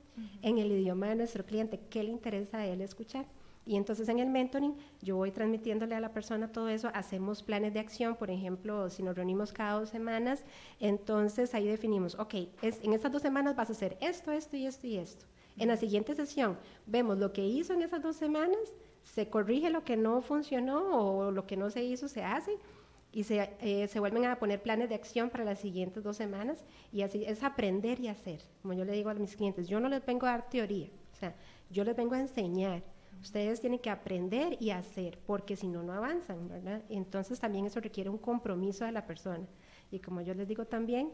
[0.42, 3.26] en el idioma de nuestro cliente, qué le interesa a él escuchar.
[3.66, 7.74] Y entonces en el mentoring yo voy transmitiéndole a la persona todo eso, hacemos planes
[7.74, 10.44] de acción, por ejemplo, si nos reunimos cada dos semanas,
[10.78, 14.66] entonces ahí definimos, ok, es, en estas dos semanas vas a hacer esto, esto y
[14.66, 15.26] esto y esto.
[15.56, 18.58] En la siguiente sesión vemos lo que hizo en esas dos semanas,
[19.02, 22.58] se corrige lo que no funcionó o lo que no se hizo, se hace
[23.16, 26.62] y se, eh, se, vuelven a poner planes de acción para las siguientes dos semanas
[26.92, 28.42] y así es aprender y hacer.
[28.60, 31.16] Como yo le digo a mis clientes, yo no les vengo a dar teoría, o
[31.16, 31.34] sea,
[31.70, 32.82] yo les vengo a enseñar.
[33.22, 36.82] Ustedes tienen que aprender y hacer, porque si no, no avanzan, ¿verdad?
[36.90, 39.46] Entonces también eso requiere un compromiso de la persona.
[39.90, 41.10] Y como yo les digo también,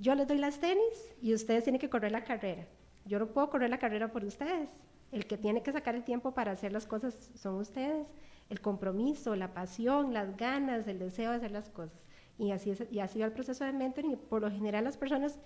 [0.00, 2.66] yo les doy las tenis y ustedes tienen que correr la carrera.
[3.04, 4.70] Yo no puedo correr la carrera por ustedes.
[5.10, 8.08] El que tiene que sacar el tiempo para hacer las cosas son ustedes
[8.50, 11.98] el compromiso, la pasión, las ganas, el deseo de hacer las cosas.
[12.38, 14.12] Y así, es, y así va el proceso de mentoring.
[14.12, 15.38] Y por lo general las personas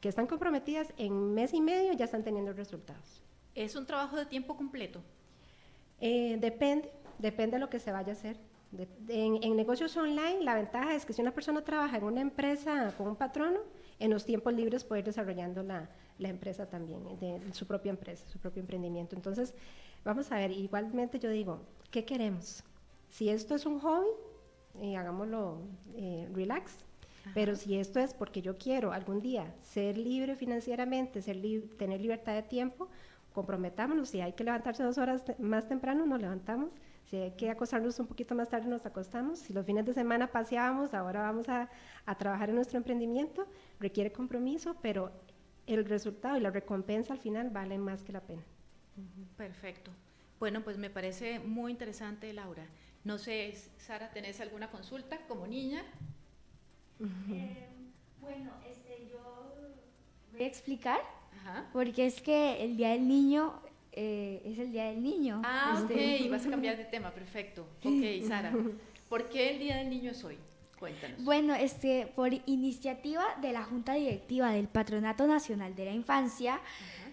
[0.00, 3.22] que están comprometidas en mes y medio ya están teniendo resultados.
[3.54, 5.02] ¿Es un trabajo de tiempo completo?
[6.00, 8.38] Eh, depende, depende de lo que se vaya a hacer.
[9.08, 13.08] en, negocios online, la ventaja es que si una persona trabaja en una empresa con
[13.08, 13.60] un patrono,
[13.98, 18.28] en los tiempos libres puede ir desarrollando la, la empresa también, de, su propia empresa,
[18.28, 19.16] su propio emprendimiento.
[19.16, 19.54] Entonces,
[20.04, 22.64] vamos a ver, igualmente yo digo, ¿qué queremos?
[23.08, 24.08] Si esto es un hobby,
[24.80, 25.58] eh, hagámoslo
[25.96, 26.84] eh, relax.
[27.34, 31.36] Pero si esto es porque yo quiero algún día ser libre financieramente, ser
[31.76, 32.88] tener libertad de tiempo,
[33.32, 34.08] comprometámonos.
[34.08, 36.70] Si hay que levantarse dos horas más temprano, nos levantamos.
[37.04, 39.38] Si hay que acostarnos un poquito más tarde, nos acostamos.
[39.40, 41.68] Si los fines de semana paseábamos, ahora vamos a,
[42.06, 43.46] a trabajar en nuestro emprendimiento.
[43.78, 45.10] Requiere compromiso, pero
[45.68, 48.42] el resultado y la recompensa al final valen más que la pena.
[49.36, 49.90] Perfecto.
[50.40, 52.66] Bueno, pues me parece muy interesante, Laura.
[53.04, 55.84] No sé, Sara, ¿tenés alguna consulta como niña?
[57.30, 57.68] Eh,
[58.20, 59.18] bueno, este, yo
[60.32, 61.00] voy a explicar,
[61.72, 63.60] porque es que el Día del Niño
[63.92, 65.42] eh, es el Día del Niño.
[65.44, 66.24] Ah, este.
[66.24, 67.68] ok, vas a cambiar de tema, perfecto.
[67.84, 68.52] Ok, Sara,
[69.08, 70.38] ¿por qué el Día del Niño es hoy?
[70.78, 71.24] Cuéntanos.
[71.24, 76.60] Bueno, este, por iniciativa de la Junta Directiva del Patronato Nacional de la Infancia,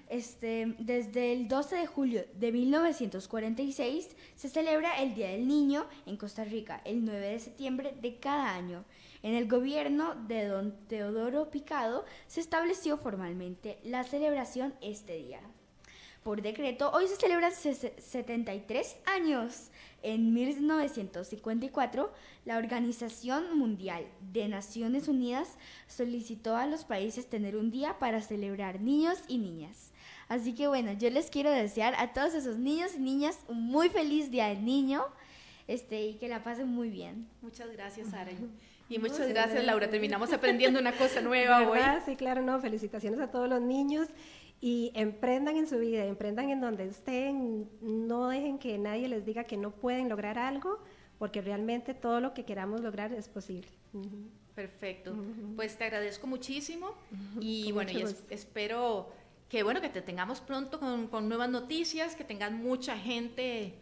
[0.07, 6.17] este, desde el 12 de julio de 1946 se celebra el Día del Niño en
[6.17, 8.85] Costa Rica, el 9 de septiembre de cada año.
[9.23, 15.41] En el gobierno de don Teodoro Picado se estableció formalmente la celebración este día.
[16.25, 19.69] Por decreto, hoy se celebran 73 años.
[20.01, 22.11] En 1954,
[22.45, 25.55] la Organización Mundial de Naciones Unidas
[25.87, 29.91] solicitó a los países tener un día para celebrar niños y niñas.
[30.27, 33.89] Así que bueno, yo les quiero desear a todos esos niños y niñas un muy
[33.89, 35.03] feliz Día del Niño
[35.67, 37.27] este, y que la pasen muy bien.
[37.43, 38.31] Muchas gracias, Sara.
[38.89, 39.91] Y muchas gracias, Laura.
[39.91, 41.79] Terminamos aprendiendo una cosa nueva hoy.
[42.03, 42.59] Sí, claro, no.
[42.59, 44.07] Felicitaciones a todos los niños
[44.61, 49.43] y emprendan en su vida, emprendan en donde estén, no dejen que nadie les diga
[49.43, 50.79] que no pueden lograr algo,
[51.19, 53.69] porque realmente todo lo que queramos lograr es posible.
[54.55, 55.15] Perfecto.
[55.55, 56.93] Pues te agradezco muchísimo
[57.39, 59.11] y bueno, y espero
[59.49, 63.75] que bueno que te tengamos pronto con, con nuevas noticias, que tengas mucha gente,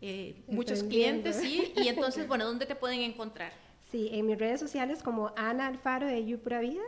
[0.00, 1.72] eh, muchos clientes, sí.
[1.76, 3.52] Y entonces, bueno, ¿dónde te pueden encontrar?
[3.90, 6.82] Sí, en mis redes sociales como Ana Alfaro de Yupura Vida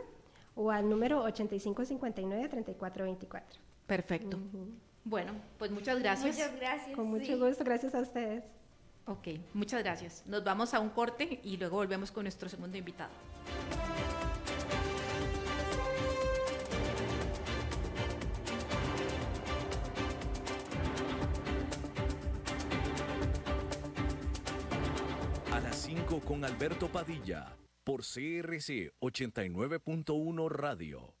[0.55, 3.43] o al número 8559-3424.
[3.87, 4.37] Perfecto.
[5.03, 6.35] Bueno, pues muchas gracias.
[6.35, 6.95] Muchas gracias.
[6.95, 8.43] Con mucho gusto, gracias a ustedes.
[9.05, 10.23] Ok, muchas gracias.
[10.27, 13.11] Nos vamos a un corte y luego volvemos con nuestro segundo invitado.
[25.51, 31.20] A las 5 con Alberto Padilla por CRC 89.1 Radio.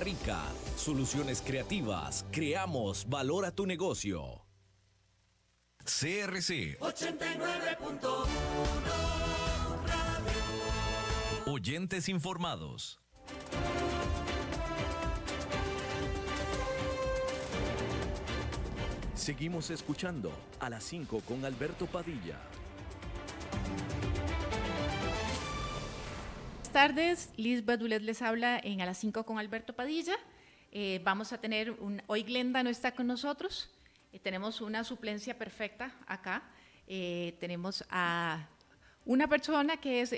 [0.00, 0.42] Rica.
[0.76, 2.24] Soluciones creativas.
[2.30, 4.44] Creamos valor a tu negocio.
[5.84, 8.78] CRC 89.1
[11.46, 13.00] Oyentes informados.
[19.14, 20.30] Seguimos escuchando
[20.60, 22.38] a las 5 con Alberto Padilla.
[26.78, 30.14] Tardes, Liz Badulet les habla en A las 5 con Alberto Padilla.
[30.70, 33.68] Eh, vamos a tener, un, hoy Glenda no está con nosotros,
[34.12, 36.44] eh, tenemos una suplencia perfecta acá.
[36.86, 38.46] Eh, tenemos a
[39.04, 40.14] una persona que es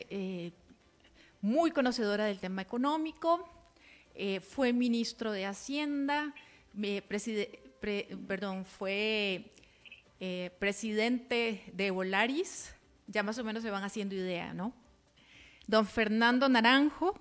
[1.41, 3.49] muy conocedora del tema económico,
[4.47, 6.35] fue ministro de Hacienda,
[8.29, 9.51] perdón, fue
[10.59, 12.75] presidente de Volaris,
[13.07, 14.75] ya más o menos se van haciendo idea, ¿no?
[15.71, 17.15] Don Fernando Naranjo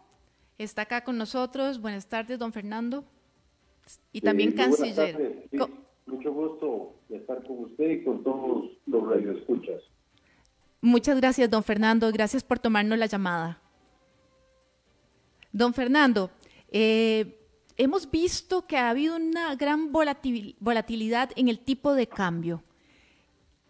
[0.58, 1.80] está acá con nosotros.
[1.80, 3.06] Buenas tardes, don Fernando.
[4.12, 5.48] Y también canciller.
[6.08, 9.84] mucho gusto estar con usted y con todos los radioescuchas.
[10.82, 12.12] Muchas gracias, don Fernando.
[12.12, 13.62] Gracias por tomarnos la llamada.
[15.52, 16.32] Don Fernando,
[16.70, 17.40] eh,
[17.78, 22.64] hemos visto que ha habido una gran volatilidad en el tipo de cambio.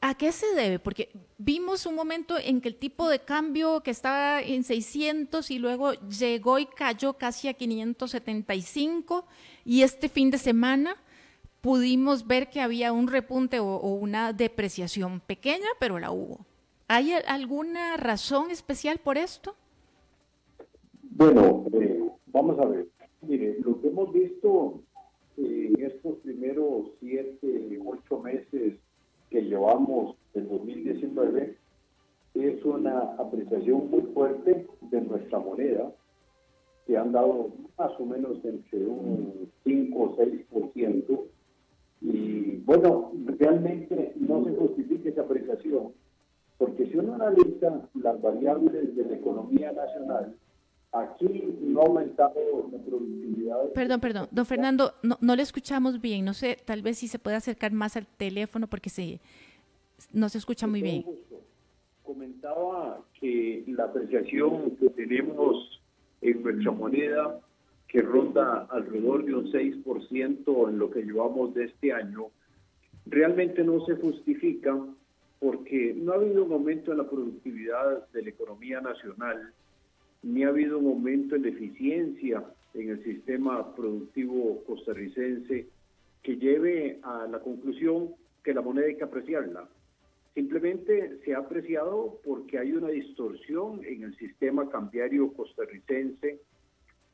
[0.02, 0.80] ¿A qué se debe?
[0.80, 5.60] Porque vimos un momento en que el tipo de cambio que estaba en 600 y
[5.60, 9.26] luego llegó y cayó casi a 575
[9.66, 10.96] y este fin de semana
[11.60, 16.46] pudimos ver que había un repunte o, una depreciación pequeña, pero la hubo.
[16.88, 19.54] ¿Hay alguna razón especial por esto?
[21.04, 22.88] Bueno, eh, vamos a ver.
[23.22, 24.82] Mire, lo que hemos visto
[25.36, 28.76] en estos primeros siete, ocho meses
[29.30, 31.58] que llevamos en 2019
[32.34, 35.92] es una apreciación muy fuerte de nuestra moneda,
[36.86, 41.22] que han dado más o menos entre un 5 o 6%.
[42.02, 45.92] Y bueno, realmente no se justifica esa apreciación,
[46.58, 50.36] porque si uno analiza las variables de la economía nacional,
[50.92, 53.72] Aquí no ha aumentado la productividad.
[53.74, 54.28] Perdón, perdón.
[54.32, 56.26] Don Fernando, no, no le escuchamos bien.
[56.26, 59.20] No sé, tal vez si se puede acercar más al teléfono porque se,
[60.14, 61.06] no se escucha muy bien.
[62.04, 65.80] Comentaba que la apreciación que tenemos
[66.22, 67.40] en nuestra moneda,
[67.88, 72.28] que ronda alrededor de un 6% en lo que llevamos de este año,
[73.06, 74.76] realmente no se justifica
[75.40, 79.54] porque no ha habido un aumento en la productividad de la economía nacional
[80.22, 82.44] ni ha habido un aumento en eficiencia
[82.74, 85.68] en el sistema productivo costarricense
[86.22, 88.14] que lleve a la conclusión
[88.44, 89.68] que la moneda hay que apreciarla.
[90.34, 96.40] Simplemente se ha apreciado porque hay una distorsión en el sistema cambiario costarricense,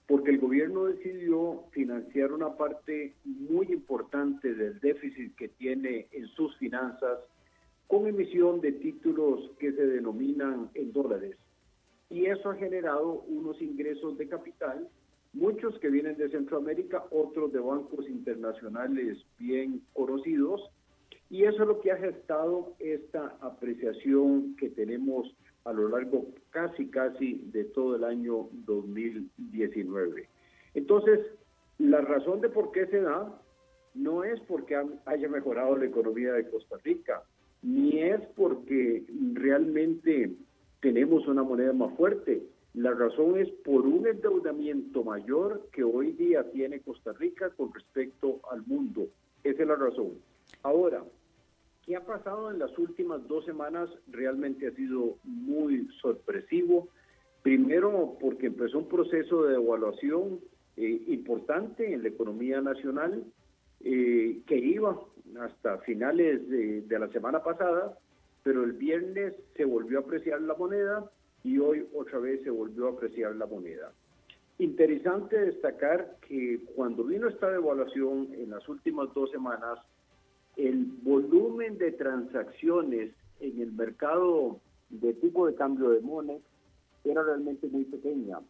[0.08, 6.56] porque el gobierno decidió financiar una parte muy importante del déficit que tiene en sus
[6.58, 7.20] finanzas
[7.88, 11.38] con emisión de títulos que se denominan en dólares
[12.10, 14.88] y eso ha generado unos ingresos de capital,
[15.34, 20.62] muchos que vienen de Centroamérica, otros de bancos internacionales bien conocidos,
[21.30, 25.36] y eso es lo que ha gestado esta apreciación que tenemos
[25.66, 30.30] a lo largo casi, casi de todo el año 2019.
[30.76, 31.20] Entonces,
[31.80, 33.42] la razón de por qué se da
[33.96, 37.24] no es porque haya mejorado la economía de Costa Rica,
[37.64, 39.04] ni es porque
[39.34, 40.36] realmente
[40.82, 42.44] tenemos una moneda más fuerte.
[42.74, 48.42] La razón es por un endeudamiento mayor que hoy día tiene Costa Rica con respecto
[48.52, 49.08] al mundo.
[49.44, 50.14] Esa es la razón.
[50.64, 51.04] Ahora,
[51.86, 53.90] ¿qué ha pasado en las últimas dos semanas?
[54.08, 56.90] Realmente ha sido muy sorpresivo.
[57.44, 60.40] Primero, porque empezó un proceso de evaluación
[60.78, 63.24] eh, importante en la economía nacional
[63.82, 65.00] eh, que iba
[65.40, 67.98] hasta finales de, de la semana pasada,
[68.46, 71.10] pero el viernes se volvió a apreciar la moneda
[71.44, 73.92] y hoy otra vez se volvió a apreciar la moneda.
[74.60, 79.80] Interesante destacar que cuando vino esta devaluación en las últimas dos semanas,
[80.58, 86.40] el volumen de transacciones en el mercado de tipo de cambio de moneda
[87.04, 88.42] era realmente muy pequeña.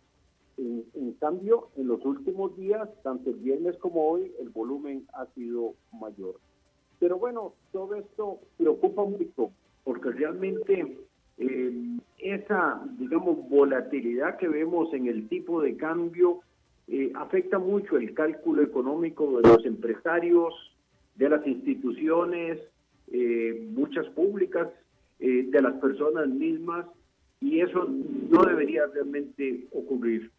[0.58, 5.26] En, en, cambio, en los últimos días, tanto el viernes como hoy, el volumen ha
[5.28, 6.36] sido mayor.
[7.00, 9.52] Pero bueno, todo esto preocupa mucho
[9.86, 10.98] porque realmente
[11.38, 16.42] eh, esa, digamos, volatilidad que vemos en el tipo de cambio
[16.88, 20.54] eh, afecta mucho el cálculo económico de los empresarios,
[21.16, 22.60] de las instituciones,
[23.12, 24.68] eh, muchas públicas,
[25.18, 26.86] de las personas mismas,
[27.40, 27.88] y eso
[28.30, 30.30] no debería realmente ocurrir.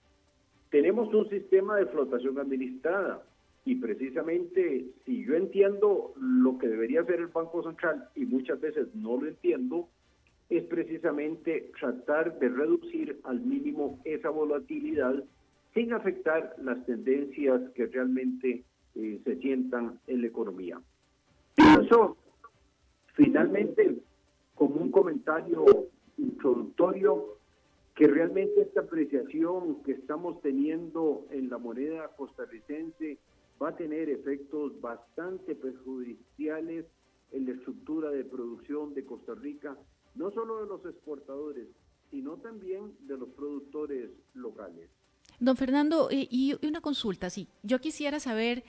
[0.70, 3.22] Tenemos un sistema de flotación administrada
[3.66, 8.86] y precisamente si yo entiendo lo que debería hacer el Banco Central y muchas veces
[8.94, 9.88] no lo entiendo,
[10.48, 15.22] es precisamente tratar de reducir al mínimo esa volatilidad
[15.74, 18.62] sin afectar las tendencias que realmente
[18.94, 20.80] eh, se sientan en la economía.
[21.56, 22.16] Pienso,
[23.14, 23.96] finalmente,
[24.54, 25.64] como un comentario
[26.18, 27.36] introductorio,
[27.96, 33.18] que realmente esta apreciación que estamos teniendo en la moneda costarricense
[33.62, 36.86] va a tener efectos bastante perjudiciales
[37.32, 39.76] en la estructura de producción de Costa Rica,
[40.14, 41.66] no solo de los exportadores,
[42.10, 44.88] sino también de los productores locales.
[45.40, 48.64] Don Fernando, y una consulta, sí, yo quisiera saber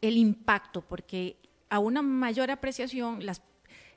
[0.00, 1.36] el impacto, porque
[1.68, 3.42] a una mayor apreciación, las,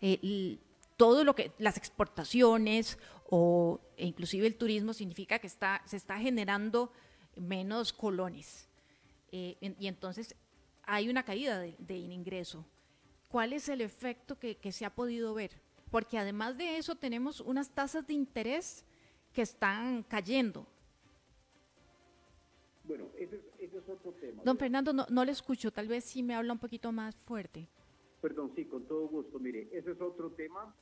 [0.02, 0.58] eh,
[0.97, 2.97] todo lo que, las exportaciones
[3.30, 6.91] o inclusive el turismo significa que está, se está generando
[7.36, 8.68] menos colones.
[9.32, 10.36] Eh, y entonces
[10.84, 12.65] hay una caída de, ingreso.
[13.29, 15.51] ¿Cuál es el efecto que, se ha podido ver?
[15.89, 18.86] Porque además de eso tenemos unas tasas de interés
[19.34, 20.67] que están cayendo.
[22.84, 24.41] Bueno, ese es, otro tema.
[24.43, 27.69] Don Fernando, no, no le escucho, tal vez si me habla un poquito más fuerte.
[28.21, 29.39] Perdón, sí, con todo gusto.
[29.39, 30.75] Mire, ese es otro tema.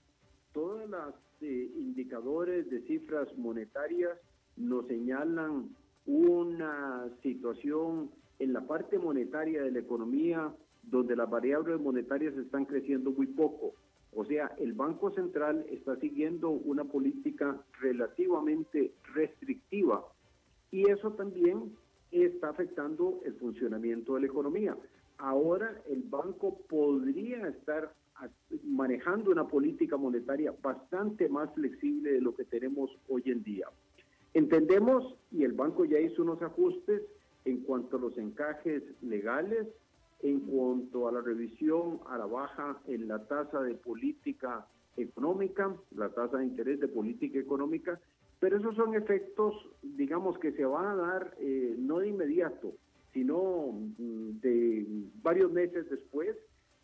[0.54, 4.18] Todos los eh, indicadores de cifras monetarias
[4.58, 5.76] nos señalan
[6.06, 13.12] una situación en la parte monetaria de la economía, donde las variables monetarias están creciendo
[13.12, 13.74] muy poco.
[14.14, 20.04] O sea, el Banco Central está siguiendo una política relativamente restrictiva
[20.72, 21.76] y eso también
[22.12, 24.76] está afectando el funcionamiento de la economía.
[25.18, 27.94] Ahora el banco podría estar
[28.64, 33.68] manejando una política monetaria bastante más flexible de lo que tenemos hoy en día.
[34.34, 37.02] Entendemos, y el banco ya hizo unos ajustes,
[37.50, 39.68] en cuanto a los encajes legales,
[40.22, 46.10] en cuanto a la revisión a la baja en la tasa de política económica, la
[46.10, 48.00] tasa de interés de política económica,
[48.40, 52.74] pero esos son efectos, digamos, que se van a dar eh, no de inmediato,
[53.14, 54.86] sino mm, de
[55.22, 56.36] varios meses después.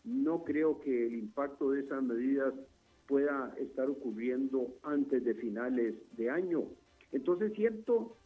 [0.04, 2.54] No creo que el impacto de esas medidas
[3.08, 6.64] pueda estar ocurriendo antes de finales de año.
[7.12, 8.18] Entonces siento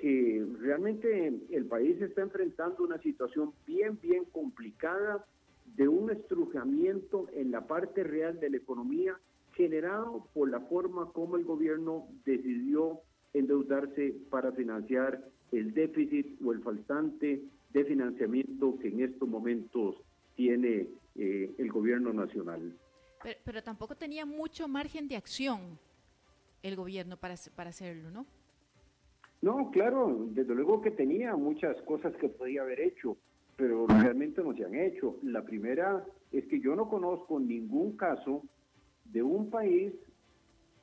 [0.00, 5.24] que realmente el país está enfrentando una situación bien, bien complicada
[5.76, 9.18] de un estrujamiento en la parte real de la economía
[9.54, 13.00] generado por la forma como el gobierno decidió
[13.34, 17.42] endeudarse para financiar el déficit o el faltante
[17.72, 19.96] de financiamiento que en estos momentos
[20.36, 20.86] tiene
[21.16, 22.72] eh, el gobierno nacional.
[23.22, 25.78] Pero, pero, tampoco tenía mucho margen de acción
[26.62, 28.26] el gobierno para, para hacerlo, ¿no?
[29.40, 33.16] No, claro, desde luego que tenía muchas cosas que podía haber hecho,
[33.56, 35.16] pero realmente no se han hecho.
[35.22, 38.42] La primera es que yo no conozco ningún caso
[39.04, 39.92] de un país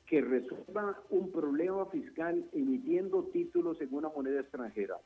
[0.06, 4.96] que resuelva un problema fiscal emitiendo títulos en una moneda extranjera.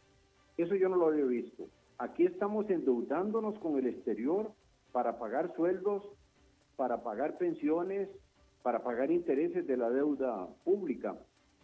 [0.56, 1.68] Eso yo no lo había visto.
[1.98, 4.52] Aquí estamos endeudándonos con el exterior
[4.92, 6.02] para pagar sueldos,
[6.76, 8.08] para pagar pensiones,
[8.62, 11.16] para pagar intereses de la deuda pública.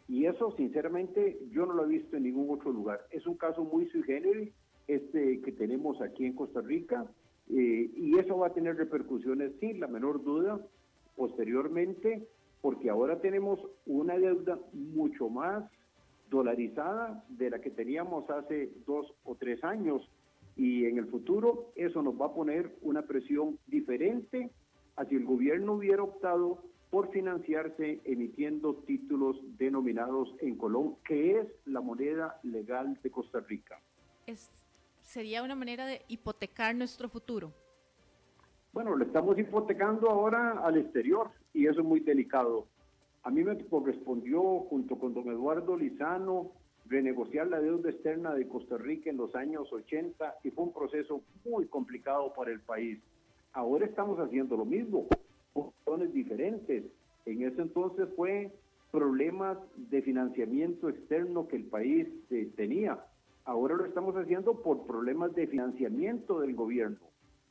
[0.08, 3.00] Y eso, sinceramente, yo no lo he visto en ningún otro lugar.
[3.10, 4.52] Es un caso muy sui generis
[4.86, 7.06] este que tenemos aquí en Costa Rica
[7.48, 10.60] eh, y eso va a tener repercusiones, sin la menor duda,
[11.16, 12.28] posteriormente,
[12.60, 15.64] porque ahora tenemos una deuda mucho más
[16.30, 20.08] dolarizada de la que teníamos hace dos o tres años
[20.56, 24.50] y en el futuro eso nos va a poner una presión diferente
[24.96, 31.46] a si el gobierno hubiera optado por financiarse emitiendo títulos denominados en Colón, que es
[31.64, 33.80] la moneda legal de Costa Rica.
[34.26, 34.50] Es,
[35.02, 37.52] sería una manera de hipotecar nuestro futuro.
[38.72, 42.66] Bueno, lo estamos hipotecando ahora al exterior y eso es muy delicado.
[43.22, 46.52] A mí me correspondió, junto con don Eduardo Lizano,
[46.88, 51.22] renegociar la deuda externa de Costa Rica en los años 80 y fue un proceso
[51.44, 53.00] muy complicado para el país.
[53.52, 55.06] Ahora estamos haciendo lo mismo,
[55.56, 56.84] por razones diferentes.
[57.24, 58.52] En ese entonces fue
[58.90, 63.02] problemas de financiamiento externo que el país eh, tenía.
[63.46, 66.98] Ahora lo estamos haciendo por problemas de financiamiento del gobierno.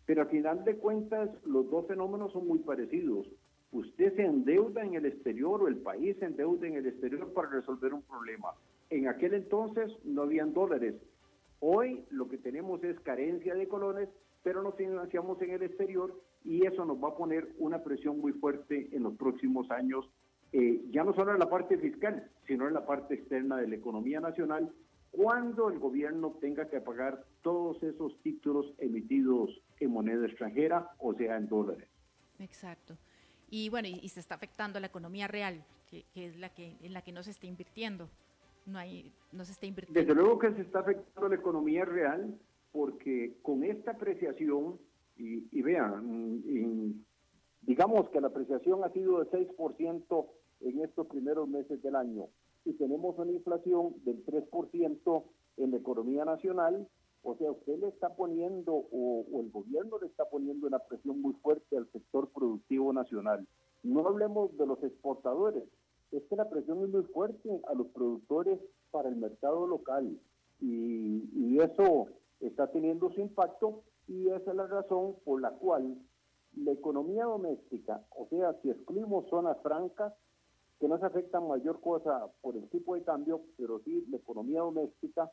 [0.05, 3.27] Pero a final de cuentas, los dos fenómenos son muy parecidos.
[3.71, 7.49] Usted se endeuda en el exterior o el país se endeuda en el exterior para
[7.49, 8.49] resolver un problema.
[8.91, 10.93] En aquel entonces no habían dólares.
[11.59, 14.09] Hoy lo que tenemos es carencia de colones,
[14.43, 16.13] pero nos financiamos en el exterior
[16.45, 20.09] y eso nos va a poner una presión muy fuerte en los próximos años,
[20.51, 23.75] eh, ya no solo en la parte fiscal, sino en la parte externa de la
[23.75, 24.71] economía nacional,
[25.11, 31.37] cuando el gobierno tenga que pagar todos esos títulos emitidos en moneda extranjera, o sea,
[31.37, 31.87] en dólares.
[32.39, 32.97] Exacto.
[33.49, 37.01] Y bueno, y, se está afectando la economía real, que, es la que en la
[37.01, 38.09] que no se está invirtiendo
[38.65, 39.99] no hay, no se está invirtiendo.
[39.99, 42.37] Desde luego que se está afectando la economía real
[42.71, 44.77] porque con esta apreciación,
[45.17, 46.41] y, vean,
[47.61, 50.25] digamos que la apreciación ha sido de 6%
[50.61, 52.27] en estos primeros meses del año
[52.65, 55.23] y tenemos una inflación del 3%
[55.57, 56.87] en la economía nacional,
[57.23, 61.21] o sea, usted le está poniendo, o, o, el gobierno le está poniendo una presión
[61.21, 63.47] muy fuerte al sector productivo nacional.
[63.83, 65.63] No hablemos de los exportadores,
[66.11, 68.59] es que la presión es muy fuerte a los productores
[68.91, 70.17] para el mercado local
[70.61, 72.07] y, eso
[72.41, 75.97] está teniendo su impacto y esa es la razón por la cual
[76.55, 80.13] la economía doméstica, o sea, si excluimos zonas francas,
[80.79, 84.61] que no se afectan mayor cosa por el tipo de cambio, pero sí la economía
[84.61, 85.31] doméstica,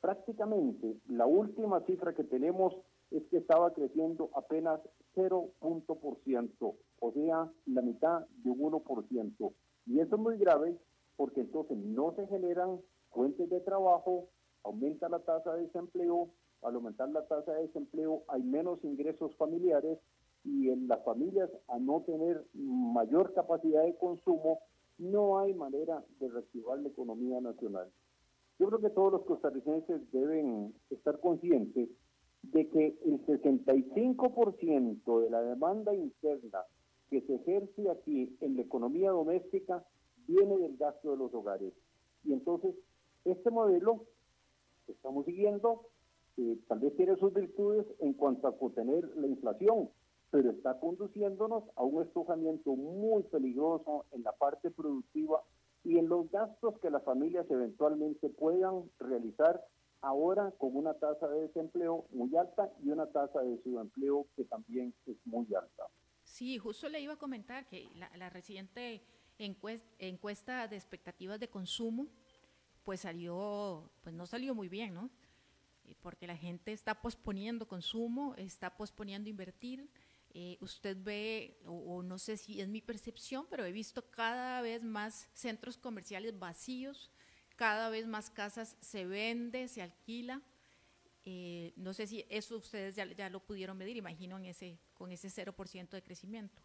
[0.00, 2.74] prácticamente la última cifra que tenemos
[3.10, 4.80] es que estaba creciendo apenas
[5.16, 9.52] 0.%, o sea, la mitad de un 1%.
[9.86, 10.78] Y eso es muy grave
[11.16, 14.28] porque entonces no se generan fuentes de trabajo,
[14.64, 16.30] aumenta la tasa de desempleo,
[16.64, 19.98] al aumentar la tasa de desempleo hay menos ingresos familiares
[20.44, 24.60] y en las familias a no tener mayor capacidad de consumo
[24.98, 27.90] no hay manera de reactivar la economía nacional.
[28.58, 31.88] Yo creo que todos los costarricenses deben estar conscientes
[32.42, 36.60] de que el 65% de la demanda interna
[37.10, 39.84] que se ejerce aquí en la economía doméstica
[40.26, 41.72] viene del gasto de los hogares.
[42.24, 42.74] Y entonces,
[43.24, 44.04] este modelo
[44.86, 45.86] que estamos siguiendo
[46.36, 49.90] eh, tal vez tiene sus virtudes en cuanto a contener la inflación,
[50.30, 55.42] pero está conduciéndonos a un estrujamiento muy peligroso en la parte productiva
[55.84, 59.62] y en los gastos que las familias eventualmente puedan realizar
[60.00, 64.94] ahora con una tasa de desempleo muy alta y una tasa de subempleo que también
[65.06, 65.84] es muy alta.
[66.24, 69.02] Sí, justo le iba a comentar que la, reciente
[69.38, 72.08] encuesta, de expectativas de consumo,
[72.82, 75.10] pues salió, pues no salió muy bien, ¿no?
[76.00, 79.88] Porque la gente está posponiendo consumo, está posponiendo invertir.
[80.30, 84.82] Eh, usted ve, o, no sé si es mi percepción, pero he visto cada vez
[84.82, 87.10] más centros comerciales vacíos,
[87.56, 90.42] cada vez más casas se vende, se alquila.
[91.24, 95.12] Eh, no sé si eso ustedes ya, ya lo pudieron medir, imagino, en ese con
[95.12, 96.62] ese 0% de crecimiento?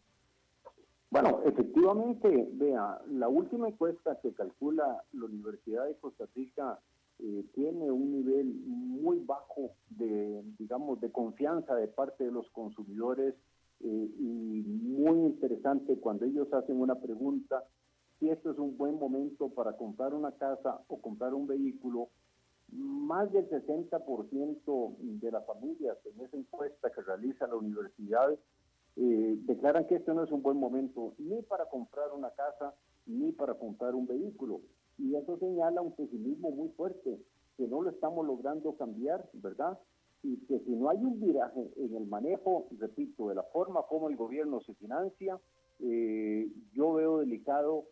[1.11, 6.80] Bueno, efectivamente, vea, la última encuesta que calcula la Universidad de Costa Rica
[7.20, 13.36] eh, tiene un nivel muy bajo de, digamos, de confianza de parte de los consumidores
[13.82, 17.63] eh, y muy interesante cuando ellos hacen una pregunta
[18.20, 22.09] si esto es un buen momento para comprar una casa o comprar un vehículo,
[22.72, 28.38] más del 60% de las familias en esa encuesta que realiza la universidad
[28.95, 32.74] eh, declaran que este no es un buen momento ni para comprar una casa
[33.05, 34.61] ni para comprar un vehículo.
[34.99, 37.19] Y eso señala un pesimismo muy fuerte,
[37.57, 39.79] que no lo estamos logrando cambiar, ¿verdad?
[40.23, 44.09] Y que si no hay un viraje en el manejo, repito, de la forma como
[44.09, 45.39] el gobierno se financia,
[45.79, 47.85] eh, yo veo delicado,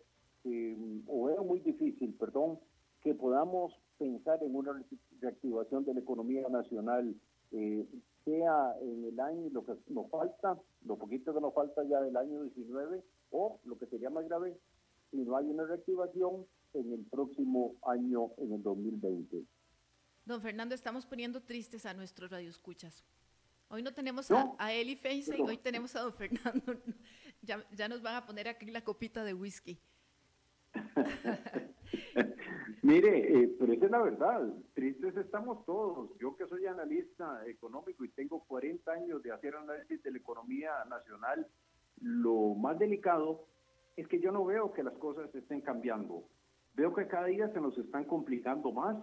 [0.43, 2.59] eh, o veo muy difícil, perdón,
[3.01, 4.83] que podamos pensar en una
[5.21, 7.15] reactivación de la economía nacional.
[7.51, 7.87] Eh,
[8.25, 12.17] sea en el año lo que nos falta, lo poquito que nos falta ya del
[12.17, 13.01] año 19,
[13.31, 14.57] o lo que sería más grave,
[15.11, 19.43] si no hay una reactivación en el próximo año, en el 2020.
[20.25, 23.05] Don Fernando, estamos poniendo tristes a nuestros radioescuchas.
[23.69, 26.75] Hoy no tenemos a, a, Eli Feinstein, hoy tenemos a don Fernando.
[27.43, 29.79] Ya, ya nos van a poner aquí la copita de whisky.
[32.81, 36.09] Mire, eh, pero esa es la verdad, tristes estamos todos.
[36.19, 40.83] Yo que soy analista económico y tengo 40 años de hacer análisis de la economía
[40.89, 41.47] nacional,
[42.01, 43.45] lo más delicado
[43.95, 46.23] es que yo no veo que las cosas estén cambiando.
[46.77, 48.95] Veo que cada día se nos están complicando más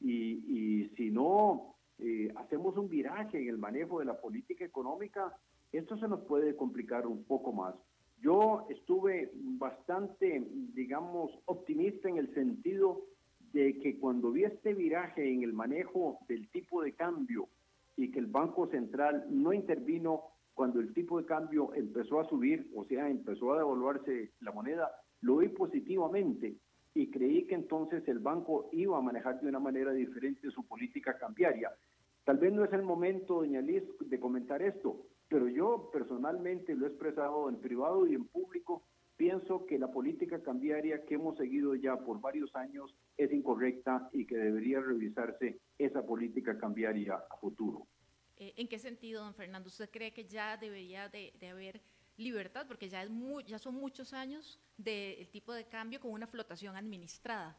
[0.00, 5.36] y, y si no eh, hacemos un viraje en el manejo de la política económica,
[5.70, 7.74] esto se nos puede complicar un poco más.
[8.22, 10.42] Yo estuve bastante,
[10.74, 13.02] digamos, optimista en el sentido
[13.52, 17.50] de que cuando vi este viraje en el manejo del tipo de cambio
[17.94, 20.22] y que el Banco Central no intervino
[20.54, 24.90] cuando el tipo de cambio empezó a subir, o sea, empezó a devaluarse la moneda,
[25.20, 26.56] lo vi positivamente
[26.98, 31.16] y creí que entonces el banco iba a manejar de una manera diferente su política
[31.16, 31.70] cambiaria.
[32.24, 36.86] Tal vez no es el momento, doña Liz, de comentar esto, pero yo personalmente lo
[36.86, 38.82] he expresado en privado y en público,
[39.16, 44.26] pienso que la política cambiaria que hemos seguido ya por varios años es incorrecta y
[44.26, 47.86] que debería revisarse esa política cambiaria a futuro.
[48.38, 49.68] Eh, ¿En qué sentido, don Fernando?
[49.68, 51.80] ¿Usted cree que ya debería de, haber
[52.18, 52.66] libertad?
[52.66, 53.10] Porque ya, es
[53.46, 57.56] ya son muchos años del tipo de cambio con una flotación administrada.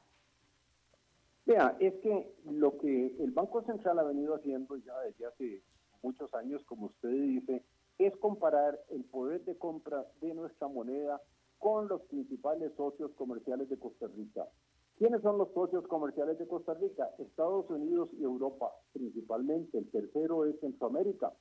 [1.46, 5.64] Vea, es que lo que el Banco Central ha venido haciendo ya desde hace
[6.04, 7.64] muchos años, como usted dice,
[7.98, 11.22] es comparar el poder de compra de nuestra moneda
[11.58, 14.48] con los principales socios comerciales de Costa Rica.
[14.98, 17.10] ¿Quiénes son los socios comerciales de Costa Rica?
[17.20, 19.78] Estados Unidos y Europa, principalmente.
[19.78, 21.34] El tercero es Centroamérica.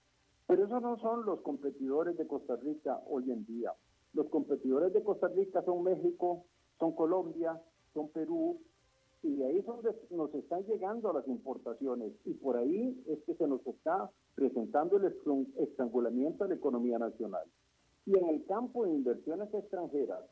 [0.49, 3.74] Pero esos no son los competidores de Costa Rica hoy en día.
[4.14, 6.46] Los competidores de Costa Rica son México,
[6.78, 7.61] son Colombia,
[7.92, 8.59] son Perú,
[9.22, 12.14] y de ahí es donde nos están llegando las importaciones.
[12.24, 15.14] Y por ahí es que se nos está presentando el
[15.59, 17.44] estrangulamiento de la economía nacional.
[18.07, 20.24] Y en el campo de inversiones extranjeras,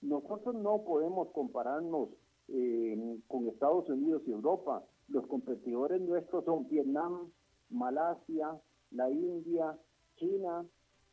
[0.00, 2.08] nosotros no podemos compararnos
[2.48, 4.82] eh, con Estados Unidos y Europa.
[5.06, 7.30] Los competidores nuestros son Vietnam,
[7.70, 8.60] Malasia,
[8.94, 9.76] la India,
[10.16, 10.64] China,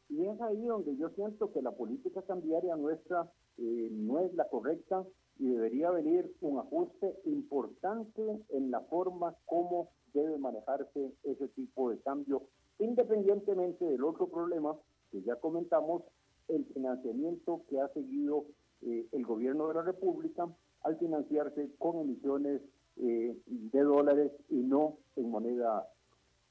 [0.09, 4.47] y es ahí donde yo siento que la política cambiaria nuestra eh, no es la
[4.47, 5.05] correcta
[5.37, 11.99] y debería venir un ajuste importante en la forma como debe manejarse ese tipo de
[11.99, 12.43] cambio,
[12.79, 14.75] independientemente del otro problema
[15.11, 16.03] que ya comentamos,
[16.47, 18.45] el financiamiento que ha seguido
[18.81, 20.47] eh, el gobierno de la República
[20.81, 22.61] al financiarse con emisiones
[22.97, 25.87] eh, de dólares y no en moneda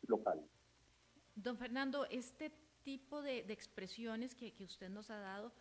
[0.06, 0.40] local.
[1.42, 2.50] Don Fernando, este
[2.82, 5.52] tipo de, expresiones que, usted nos ha dado,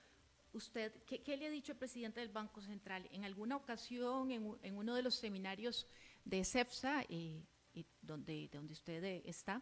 [0.53, 3.07] usted, ¿qué, le ha dicho el presidente del Banco Central?
[3.11, 5.86] En alguna ocasión, en, uno de los seminarios
[6.25, 7.43] de CEFSA, eh,
[8.01, 9.61] donde, usted está,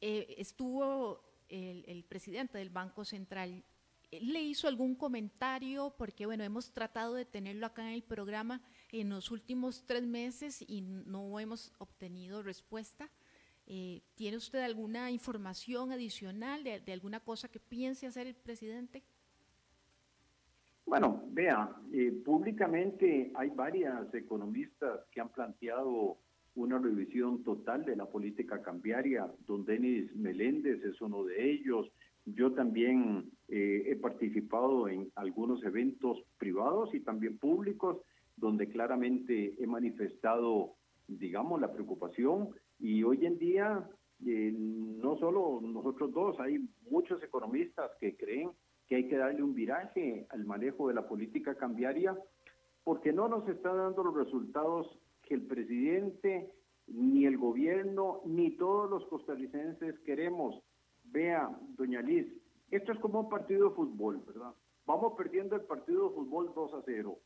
[0.00, 3.62] eh, estuvo el, presidente del Banco Central.
[4.10, 5.94] ¿Le hizo algún comentario?
[5.96, 10.64] Porque, bueno, hemos tratado de tenerlo acá en el programa en los últimos tres meses
[10.66, 13.08] y no hemos obtenido respuesta.
[13.70, 19.02] Eh, ¿Tiene usted alguna información adicional de, alguna cosa que piense hacer el presidente?
[20.86, 26.16] Bueno, vea, eh, públicamente hay varias economistas que han planteado
[26.54, 29.30] una revisión total de la política cambiaria.
[29.46, 31.90] Don Denis Meléndez es uno de ellos.
[32.24, 37.98] Yo también eh, he participado en algunos eventos privados y también públicos
[38.34, 40.74] donde claramente he manifestado,
[41.06, 42.48] digamos, la preocupación.
[42.78, 43.88] Y hoy en día,
[44.26, 48.50] eh, no solo nosotros dos, hay muchos economistas que creen
[48.86, 52.16] que hay que darle un viraje al manejo de la política cambiaria
[52.84, 54.86] porque no nos está dando los resultados
[55.22, 56.50] que el presidente,
[56.86, 60.62] ni el gobierno, ni todos los costarricenses queremos.
[61.04, 62.26] Vea, doña Liz,
[62.70, 64.54] esto es como un partido de fútbol, ¿verdad?
[64.86, 67.18] Vamos perdiendo el partido de fútbol 2 a 0.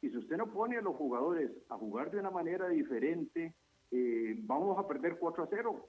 [0.00, 3.54] Y si usted no pone a los jugadores a jugar de una manera diferente,
[3.90, 5.88] eh, vamos a perder 4 a 0.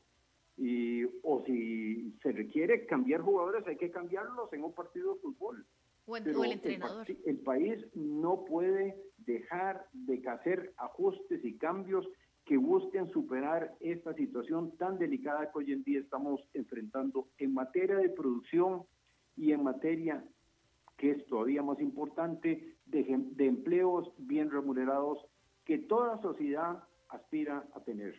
[0.58, 5.66] Y, o si se requiere cambiar jugadores, hay que cambiarlos en un partido de fútbol.
[6.06, 7.08] O, el entrenador.
[7.26, 12.08] El, país no puede dejar de hacer ajustes y cambios
[12.43, 17.97] que busquen superar esta situación tan delicada que hoy en día estamos enfrentando en materia
[17.97, 18.84] de producción
[19.38, 20.26] y en materia,
[20.97, 25.20] que es todavía más importante, de, de empleos bien remunerados
[25.66, 28.16] que toda sociedad aspira a tener.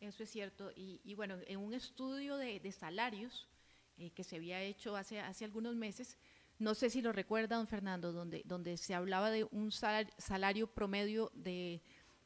[0.00, 0.70] Eso es cierto.
[0.76, 3.48] Y, bueno, en un estudio de, salarios
[3.96, 6.18] eh, que se había hecho hace, hace algunos meses,
[6.58, 11.30] no sé si lo recuerda, don Fernando, donde, donde se hablaba de un salario, promedio
[11.34, 11.80] de,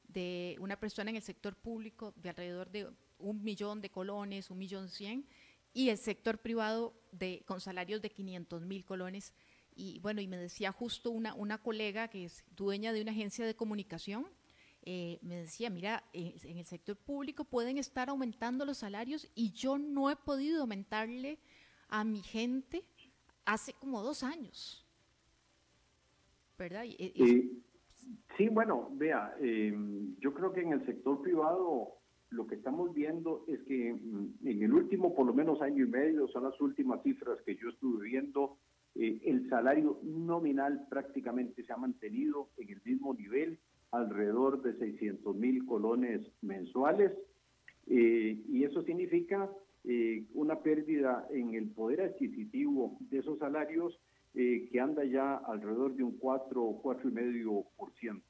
[0.09, 2.89] de, una persona en el sector público de alrededor de
[3.19, 5.27] un millón de colones, un millón cien,
[5.75, 9.33] y el sector privado de, con salarios de 500 mil colones.
[9.75, 13.47] Y bueno, y me decía justo una, una colega que es dueña de una agencia
[13.47, 14.27] de comunicación,
[14.85, 19.53] eh, me decía, mira, eh, en el sector público pueden estar aumentando los salarios y
[19.53, 21.39] yo no he podido aumentarle
[21.89, 22.85] a mi gente
[23.45, 24.87] hace como dos años.
[26.59, 26.85] ¿Verdad?
[28.37, 31.99] sí, bueno, vea, em, yo creo que en el sector privado
[32.31, 35.89] lo que estamos viendo es que mm, en el último, por lo menos año y
[35.89, 38.59] medio, son las últimas cifras que yo estuve viendo,
[38.95, 43.59] eh, el salario nominal prácticamente se ha mantenido en el mismo nivel,
[43.93, 47.13] alrededor de 600 mil colones mensuales,
[47.87, 49.51] eh, y eso significa
[49.85, 53.99] eh, una pérdida en el poder adquisitivo de esos salarios
[54.35, 58.23] que anda ya alrededor de un 4 o 4,5%.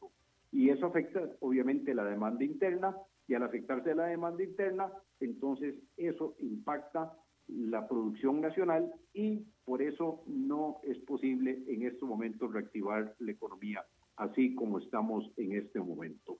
[0.50, 2.96] Y eso afecta obviamente la demanda interna
[3.28, 7.12] y al afectarse la demanda interna, entonces eso impacta
[7.48, 13.84] la producción nacional y por eso no es posible en estos momentos reactivar la economía
[14.16, 16.38] así como estamos en este momento.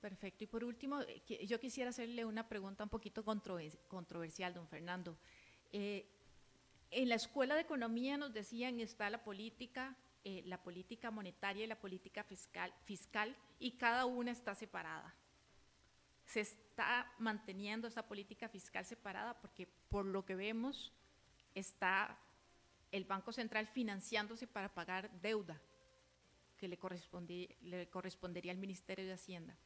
[0.00, 0.44] Perfecto.
[0.44, 5.18] Y por último, eh, yo quisiera hacerle una pregunta un poquito controversial, don Fernando.
[5.72, 6.06] Eh,
[6.90, 11.68] en la escuela de economía nos decían está la política, eh, la política monetaria y
[11.68, 15.14] la política fiscal, fiscal, y cada una está separada
[16.30, 20.92] se está manteniendo esa política fiscal separada porque por lo que vemos
[21.56, 22.16] está
[22.92, 25.60] el Banco Central financiándose para pagar deuda
[26.60, 26.78] que le,
[27.62, 29.56] le correspondería al Ministerio de Hacienda.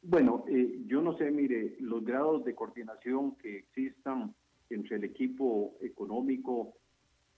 [0.00, 4.34] Bueno, eh, yo no sé, mire, los grados de coordinación que existan
[4.70, 6.74] entre el equipo económico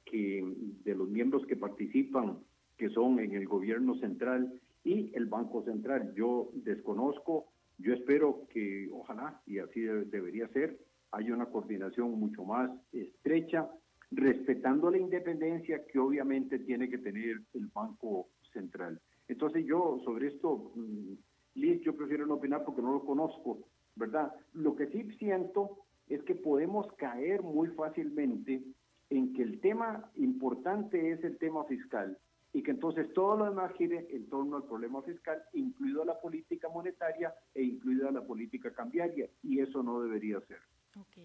[0.04, 0.44] que,
[0.84, 2.38] de los miembros que participan,
[2.76, 6.14] que son en el gobierno central, y el Banco Central.
[6.14, 7.46] Yo desconozco,
[7.78, 10.78] yo espero que ojalá, y así debería ser,
[11.10, 13.68] haya una coordinación mucho más estrecha,
[14.10, 19.00] respetando la independencia que obviamente tiene que tener el Banco Central.
[19.28, 21.12] Entonces yo sobre esto, mm,
[21.54, 23.60] Liz, yo prefiero no opinar porque no lo conozco,
[23.94, 24.32] ¿verdad?
[24.54, 28.62] Lo que sí siento es que podemos caer muy fácilmente
[29.10, 32.18] en que el tema importante es el tema fiscal
[32.52, 36.68] y que entonces todo lo demás gire en torno al problema fiscal, incluido la política
[36.68, 40.58] monetaria e incluida la política cambiaria, y eso no debería ser.
[40.96, 41.16] Ok.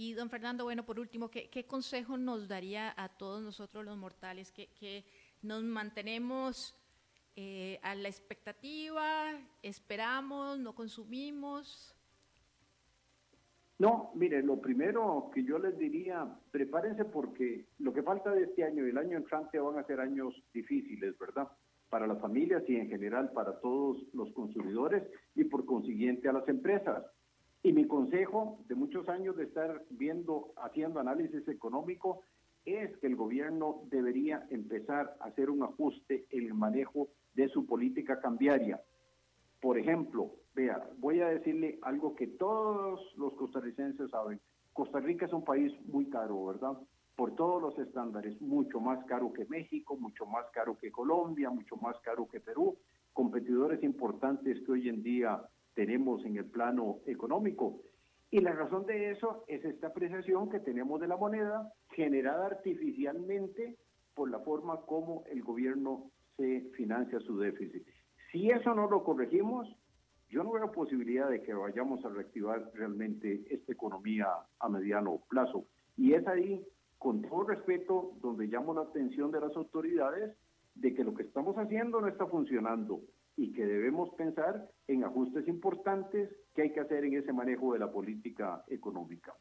[0.00, 4.52] Y don Fernando, bueno, por último, ¿qué, consejo nos daría a todos nosotros los mortales
[4.52, 5.04] que,
[5.42, 6.72] nos mantenemos
[7.34, 11.96] eh, a la expectativa, esperamos, no consumimos?
[13.80, 18.62] No, mire, lo primero que yo les diría, prepárense porque lo que falta de este
[18.62, 21.48] año y el año entrante van a ser años difíciles, ¿verdad?
[21.88, 25.02] Para las familias y en general para todos los consumidores
[25.34, 27.04] y por consiguiente a las empresas.
[27.62, 32.22] Y mi consejo de muchos años de estar viendo, haciendo análisis económico,
[32.64, 37.66] es que el gobierno debería empezar a hacer un ajuste en el manejo de su
[37.66, 38.80] política cambiaria.
[39.60, 44.40] Por ejemplo, Vea, voy a decirle algo que todos los costarricenses saben.
[44.72, 46.76] Costa Rica es un país muy caro, ¿verdad?
[47.14, 51.76] Por todos los estándares, mucho más caro que México, mucho más caro que Colombia, mucho
[51.76, 52.76] más caro que Perú,
[53.12, 55.40] competidores importantes que hoy en día
[55.78, 57.82] tenemos en el plano económico.
[58.32, 63.76] Y la razón de eso es esta apreciación que tenemos de la moneda generada artificialmente
[64.12, 67.86] por la forma como el gobierno se financia su déficit.
[68.32, 69.68] Si eso no lo corregimos,
[70.28, 74.26] yo no veo posibilidad de que vayamos a reactivar realmente esta economía
[74.58, 75.64] a mediano plazo.
[75.96, 76.60] Y es ahí,
[76.98, 80.36] con todo respeto, donde llamo la atención de las autoridades
[80.74, 83.00] de que lo que estamos haciendo no está funcionando
[83.38, 87.78] y que debemos pensar en ajustes importantes que hay que hacer en ese manejo de
[87.78, 89.32] la política económica.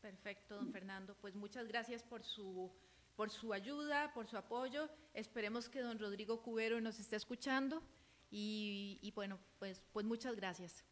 [0.00, 1.14] Perfecto, don Fernando.
[1.20, 2.72] Pues muchas gracias por su,
[3.14, 4.88] por su ayuda, por su apoyo.
[5.12, 7.82] Esperemos que don Rodrigo Cubero nos esté escuchando.
[8.30, 10.82] Y, bueno, pues, pues muchas gracias.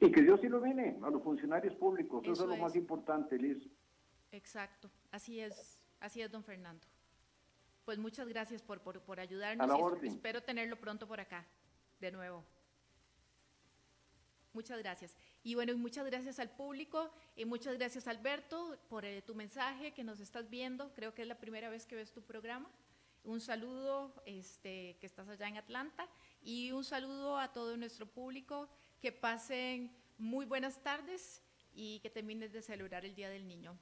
[0.00, 3.62] Y que Dios ilumine a los funcionarios públicos, eso, es lo más importante, Liz.
[4.32, 6.86] Exacto, así es, así es, don Fernando.
[7.84, 10.02] Pues muchas gracias por, por, ayudarnos.
[10.02, 11.46] espero tenerlo pronto por acá,
[11.98, 12.44] de nuevo.
[14.52, 15.16] Muchas gracias.
[15.42, 20.02] Y bueno, muchas gracias al público y muchas gracias Alberto por eh, tu mensaje que
[20.02, 20.92] nos estás viendo.
[20.94, 22.68] Creo que es la primera vez que ves tu programa.
[23.22, 26.08] Un saludo este, que estás allá en Atlanta
[26.42, 28.68] y un saludo a todo nuestro público
[29.00, 33.76] que pasen muy buenas tardes y que termines de celebrar el Día del Niño.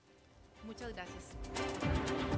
[0.65, 2.38] Muchas gracias.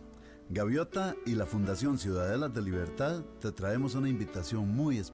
[0.53, 5.09] Gaviota y la Fundación Ciudadelas de Libertad te traemos una invitación muy especial